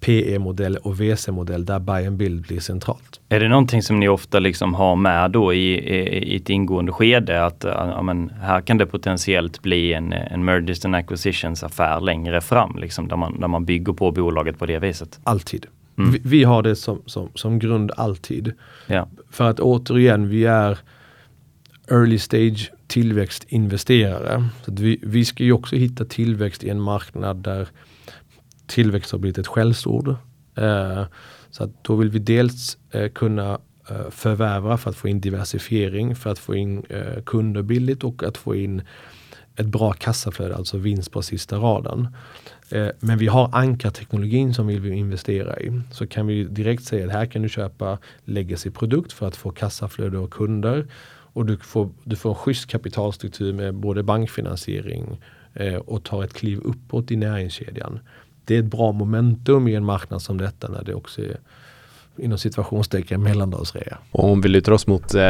PE-modell 0.04 0.78
och 0.78 1.02
VC-modell 1.02 1.66
där 1.66 1.80
buy 1.80 2.08
and 2.08 2.18
build 2.18 2.42
blir 2.42 2.60
centralt. 2.60 3.20
Är 3.30 3.39
det 3.39 3.48
någonting 3.48 3.82
som 3.82 4.00
ni 4.00 4.08
ofta 4.08 4.39
liksom 4.39 4.74
har 4.74 4.96
med 4.96 5.32
då 5.32 5.54
i, 5.54 5.74
i, 5.74 6.34
i 6.34 6.36
ett 6.36 6.50
ingående 6.50 6.92
skede 6.92 7.46
att 7.46 7.63
ja, 7.63 8.02
men 8.02 8.30
här 8.30 8.62
kan 8.62 8.78
det 8.78 8.86
potentiellt 8.86 9.62
bli 9.62 9.94
en, 9.94 10.13
en 10.13 10.46
mergers 10.46 10.86
and 10.86 10.96
acquisitions 10.96 11.63
affär 11.63 12.02
längre 12.02 12.42
fram 12.42 12.78
liksom, 12.80 13.08
där, 13.08 13.16
man, 13.16 13.39
där 13.39 13.48
man 13.48 13.66
bygger 13.66 13.94
på 13.94 14.12
bolaget 14.12 14.60
på 14.60 14.66
det 14.66 14.80
viset? 14.80 15.20
Alltid. 15.24 15.66
Mm. 15.98 16.12
Vi, 16.12 16.22
vi, 16.24 16.44
har 16.44 16.63
det 16.63 16.76
som, 16.76 17.02
som, 17.06 17.30
som 17.36 17.60
grund 17.60 17.92
alltid. 17.98 18.54
Ja. 18.88 19.08
För 19.32 19.50
att 19.50 19.60
återigen, 19.60 20.30
vi 20.30 20.46
är 20.46 20.78
early 21.92 22.18
stage 22.18 22.72
tillväxtinvesterare. 22.88 24.46
Så 24.66 24.72
vi, 24.72 25.00
vi 25.02 25.26
ska 25.26 25.44
ju 25.44 25.52
också 25.52 25.76
hitta 25.76 26.06
tillväxt 26.06 26.63
i 26.63 26.70
en 26.70 26.82
marknad 26.82 27.38
där 27.38 27.68
tillväxt 28.67 29.12
har 29.12 29.19
blivit 29.19 29.38
ett 29.38 29.47
skällsord. 29.47 30.15
Eh, 30.56 31.04
så 31.49 31.63
att 31.63 31.84
då 31.84 31.95
vill 31.95 32.10
vi 32.10 32.19
dels 32.19 32.78
eh, 32.91 33.12
kunna 33.12 33.60
eh, 33.89 34.10
förvärva 34.10 34.78
för 34.78 34.89
att 34.89 34.95
få 34.95 35.08
in 35.08 35.21
diversifiering, 35.21 36.15
för 36.15 36.30
att 36.30 36.39
få 36.39 36.56
in 36.56 36.84
kunder 37.26 37.62
billigt 37.62 38.04
och 38.04 38.23
att 38.23 38.38
få 38.38 38.56
in 38.56 38.82
ett 39.56 39.65
bra 39.65 39.93
kassaflöde, 39.93 40.56
alltså 40.56 40.78
vinst 40.78 41.12
på 41.12 41.21
sista 41.21 41.58
raden. 41.58 42.08
Men 42.99 43.17
vi 43.17 43.28
har 43.28 43.49
ankarteknologin 43.54 44.54
som 44.54 44.67
vi 44.67 44.80
vill 44.80 44.93
investera 44.93 45.60
i. 45.60 45.82
Så 45.91 46.08
kan 46.08 46.28
vi 46.28 46.43
direkt 46.43 46.84
säga 46.84 47.06
att 47.06 47.12
här 47.12 47.26
kan 47.26 47.41
du 47.41 47.49
köpa 47.49 47.97
legacy-produkt 48.26 49.13
för 49.13 49.28
att 49.28 49.36
få 49.36 49.52
kassaflöde 49.52 50.17
och 50.17 50.34
kunder. 50.34 50.88
Och 51.34 51.45
du 51.45 51.58
får, 51.58 51.89
du 52.04 52.15
får 52.15 52.30
en 52.30 52.36
schysst 52.36 52.67
kapitalstruktur 52.67 53.54
med 53.54 53.76
både 53.76 54.04
bankfinansiering 54.04 55.21
och 55.86 56.04
tar 56.04 56.23
ett 56.23 56.34
kliv 56.34 56.60
uppåt 56.60 57.12
i 57.12 57.15
näringskedjan 57.15 57.99
det 58.46 58.56
är 58.56 58.60
ett 58.60 58.66
bra 58.66 58.92
momentum 58.92 59.68
i 59.68 59.76
en 59.76 59.86
marknad 59.86 60.22
som 60.22 60.38
detta 60.38 60.68
när 60.68 60.84
det 60.84 60.94
också 60.94 61.22
är 61.22 61.38
inom 62.18 62.38
situationstecken 62.38 63.24
mellandagsrea. 63.24 63.98
Och 64.12 64.32
om 64.32 64.42
vi 64.42 64.50
lutar 64.50 64.72
oss 64.72 64.88
mot 64.88 65.16
eh, 65.16 65.22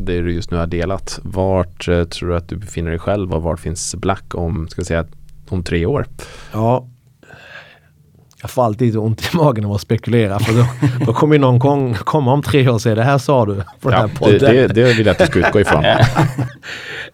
det 0.00 0.20
du 0.20 0.32
just 0.32 0.50
nu 0.50 0.56
har 0.56 0.66
delat, 0.66 1.20
vart 1.22 1.88
eh, 1.88 2.04
tror 2.04 2.28
du 2.28 2.36
att 2.36 2.48
du 2.48 2.56
befinner 2.56 2.90
dig 2.90 2.98
själv 2.98 3.34
och 3.34 3.42
vart 3.42 3.60
finns 3.60 3.94
Black 3.94 4.34
om, 4.34 4.68
ska 4.68 4.84
säga, 4.84 5.04
om 5.48 5.64
tre 5.64 5.86
år? 5.86 6.06
Ja, 6.52 6.86
jag 8.40 8.50
får 8.50 8.64
alltid 8.64 8.96
ont 8.96 9.34
i 9.34 9.36
magen 9.36 9.64
av 9.64 9.72
att 9.72 9.80
spekulera 9.80 10.38
för 10.38 10.52
då, 10.52 10.66
då 11.06 11.12
kommer 11.12 11.38
någon 11.38 11.58
gång 11.58 11.94
komma 11.94 12.32
om 12.32 12.42
tre 12.42 12.68
år 12.68 12.72
och 12.72 12.82
säga 12.82 12.94
det 12.94 13.02
här 13.02 13.18
sa 13.18 13.46
du 13.46 13.54
på 13.54 13.62
ja, 13.82 13.90
den 13.90 13.92
här 13.92 14.16
podden. 14.16 14.38
Det, 14.38 14.66
det, 14.66 14.66
det 14.66 14.92
vill 14.92 15.06
jag 15.06 15.12
att 15.12 15.18
du 15.18 15.26
ska 15.26 15.38
utgå 15.38 15.60
ifrån. 15.60 15.84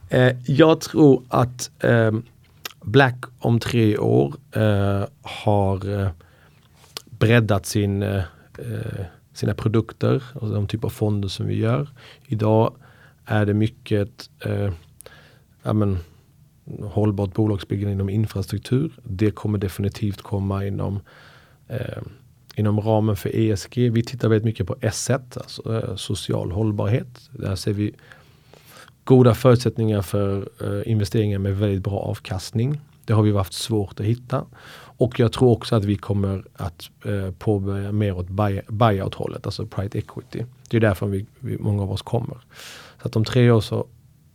Eh, 0.09 0.33
jag 0.47 0.81
tror 0.81 1.23
att 1.29 1.71
eh, 1.81 2.11
Black 2.85 3.25
om 3.38 3.61
tre 3.61 3.99
år 3.99 4.35
eh, 4.53 5.05
har 5.23 6.01
eh, 6.01 6.09
breddat 7.11 7.66
sin, 7.66 8.03
eh, 8.03 8.23
eh, 8.59 9.05
sina 9.33 9.55
produkter 9.55 10.23
och 10.35 10.51
de 10.51 10.66
typer 10.66 10.88
av 10.88 10.90
fonder 10.90 11.29
som 11.29 11.47
vi 11.47 11.55
gör. 11.55 11.88
Idag 12.27 12.75
är 13.25 13.47
det 13.47 13.55
mycket 13.55 14.31
eh, 14.44 14.73
ja, 15.62 15.73
men, 15.73 15.99
hållbart 16.83 17.35
bolagsbyggande 17.35 17.92
inom 17.92 18.09
infrastruktur. 18.09 18.92
Det 19.03 19.31
kommer 19.31 19.59
definitivt 19.59 20.23
komma 20.23 20.66
inom 20.66 21.01
eh, 21.68 22.03
inom 22.57 22.81
ramen 22.81 23.16
för 23.16 23.37
ESG. 23.37 23.92
Vi 23.92 24.03
tittar 24.03 24.29
väldigt 24.29 24.44
mycket 24.44 24.66
på 24.66 24.75
S1, 24.75 25.20
alltså 25.35 25.83
eh, 25.83 25.97
social 25.97 26.53
hållbarhet. 26.53 27.31
Där 27.31 27.57
ser 27.57 27.73
vi 27.73 27.94
goda 29.05 29.35
förutsättningar 29.35 30.03
för 30.03 30.49
eh, 30.61 30.93
investeringar 30.93 31.38
med 31.38 31.57
väldigt 31.57 31.83
bra 31.83 31.99
avkastning. 31.99 32.81
Det 33.05 33.12
har 33.12 33.23
vi 33.23 33.33
haft 33.33 33.53
svårt 33.53 34.01
att 34.01 34.07
hitta. 34.07 34.45
Och 34.97 35.21
jag 35.21 35.33
tror 35.33 35.51
också 35.51 35.77
att 35.77 35.85
vi 35.85 35.97
kommer 35.97 36.45
att 36.55 36.90
eh, 37.05 37.31
påbörja 37.38 37.93
mer 37.93 38.19
åt 38.19 38.29
buy, 38.29 38.61
buyout-hållet, 38.69 39.47
alltså 39.47 39.67
private 39.67 39.99
equity. 39.99 40.45
Det 40.69 40.77
är 40.77 40.81
därför 40.81 41.07
vi, 41.07 41.27
vi, 41.38 41.59
många 41.59 41.83
av 41.83 41.93
oss 41.93 42.03
kommer. 42.03 42.38
Så 43.03 43.09
att 43.09 43.17
om 43.17 43.25
tre 43.25 43.51
år 43.51 43.61
så 43.61 43.87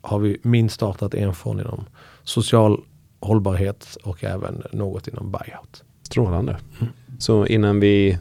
har 0.01 0.19
vi 0.19 0.37
minst 0.41 0.75
startat 0.75 1.13
en 1.13 1.33
fond 1.33 1.61
inom 1.61 1.85
social 2.23 2.81
hållbarhet 3.19 3.97
och 4.03 4.23
även 4.23 4.63
något 4.71 5.07
inom 5.07 5.31
buyout. 5.31 5.83
Strålande. 6.09 6.57
Mm. 6.79 6.93
Så 7.19 7.45
innan 7.45 7.79
vi, 7.79 8.17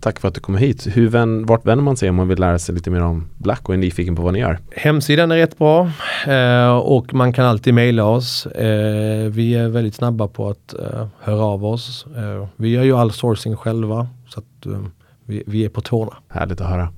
tack 0.00 0.20
för 0.20 0.28
att 0.28 0.34
du 0.34 0.40
kom 0.40 0.56
hit. 0.56 0.86
Hur 0.96 1.08
vän, 1.08 1.46
vart 1.46 1.66
vänder 1.66 1.84
man 1.84 1.96
sig 1.96 2.10
om 2.10 2.16
man 2.16 2.28
vill 2.28 2.38
lära 2.38 2.58
sig 2.58 2.74
lite 2.74 2.90
mer 2.90 3.02
om 3.02 3.26
Black 3.38 3.68
och 3.68 3.74
är 3.74 3.78
nyfiken 3.78 4.16
på 4.16 4.22
vad 4.22 4.32
ni 4.32 4.38
gör? 4.38 4.58
Hemsidan 4.76 5.30
är 5.30 5.36
rätt 5.36 5.58
bra 5.58 5.90
eh, 6.26 6.76
och 6.76 7.14
man 7.14 7.32
kan 7.32 7.46
alltid 7.46 7.74
mejla 7.74 8.04
oss. 8.04 8.46
Eh, 8.46 9.28
vi 9.30 9.54
är 9.54 9.68
väldigt 9.68 9.94
snabba 9.94 10.28
på 10.28 10.48
att 10.48 10.74
eh, 10.74 11.06
höra 11.20 11.44
av 11.44 11.64
oss. 11.64 12.06
Eh, 12.16 12.48
vi 12.56 12.68
gör 12.68 12.82
ju 12.82 12.96
all 12.96 13.12
sourcing 13.12 13.56
själva 13.56 14.08
så 14.28 14.40
att 14.40 14.66
eh, 14.66 14.80
vi, 15.24 15.42
vi, 15.46 15.64
är 15.64 15.68
på 15.68 15.80
tårna. 15.80 16.12
Härligt 16.28 16.60
att 16.60 16.68
höra. 16.68 16.92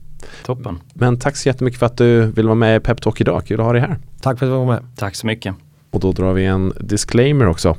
Toppen. 0.44 0.78
Men 0.94 1.18
tack 1.18 1.36
så 1.36 1.48
jättemycket 1.48 1.78
för 1.78 1.86
att 1.86 1.96
du 1.96 2.22
vill 2.22 2.46
vara 2.46 2.54
med 2.54 2.76
i 2.76 2.80
Peptalk 2.80 3.20
idag. 3.20 3.42
Kul 3.46 3.60
att 3.60 3.66
ha 3.66 3.72
dig 3.72 3.82
här. 3.82 3.96
Tack 4.20 4.38
för 4.38 4.46
att 4.46 4.52
du 4.52 4.56
var 4.56 4.66
med. 4.66 4.82
Tack 4.96 5.14
så 5.14 5.26
mycket. 5.26 5.54
Och 5.90 6.00
då 6.00 6.12
drar 6.12 6.32
vi 6.32 6.44
en 6.44 6.72
disclaimer 6.80 7.46
också. 7.46 7.76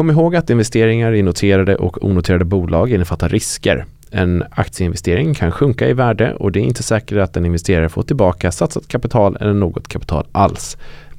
Kom 0.00 0.10
ihåg 0.10 0.36
att 0.36 0.50
investeringar 0.50 1.14
i 1.14 1.22
noterade 1.22 1.76
och 1.76 2.04
onoterade 2.04 2.44
bolag 2.44 2.92
innefattar 2.92 3.28
risker. 3.28 3.84
En 4.10 4.44
aktieinvestering 4.50 5.34
kan 5.34 5.52
sjunka 5.52 5.88
i 5.88 5.92
värde 5.92 6.34
och 6.34 6.52
det 6.52 6.60
är 6.60 6.62
inte 6.62 6.82
säkert 6.82 7.18
att 7.18 7.36
en 7.36 7.46
investerare 7.46 7.88
får 7.88 8.02
tillbaka 8.02 8.52
satsat 8.52 8.88
kapital 8.88 9.36
eller 9.40 9.52
något 9.52 9.88
kapital 9.88 10.26
alls. 10.32 10.76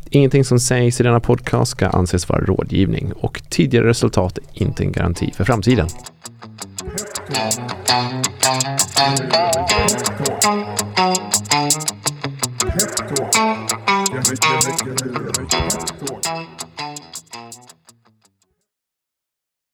Ingenting 0.10 0.46
som 0.46 0.60
sägs 0.60 1.00
i 1.00 1.04
denna 1.04 1.20
podcast 1.20 1.72
ska 1.72 1.88
anses 1.88 2.30
vara 2.30 2.46
rådgivning 2.46 3.14
och 3.14 3.42
tidigare 3.50 3.88
resultat 3.88 4.38
är 4.38 4.64
inte 4.64 4.84
en 4.84 4.92
garanti 4.92 5.32
för 5.36 5.44
framtiden. 5.44 5.88
Pep 16.22 16.51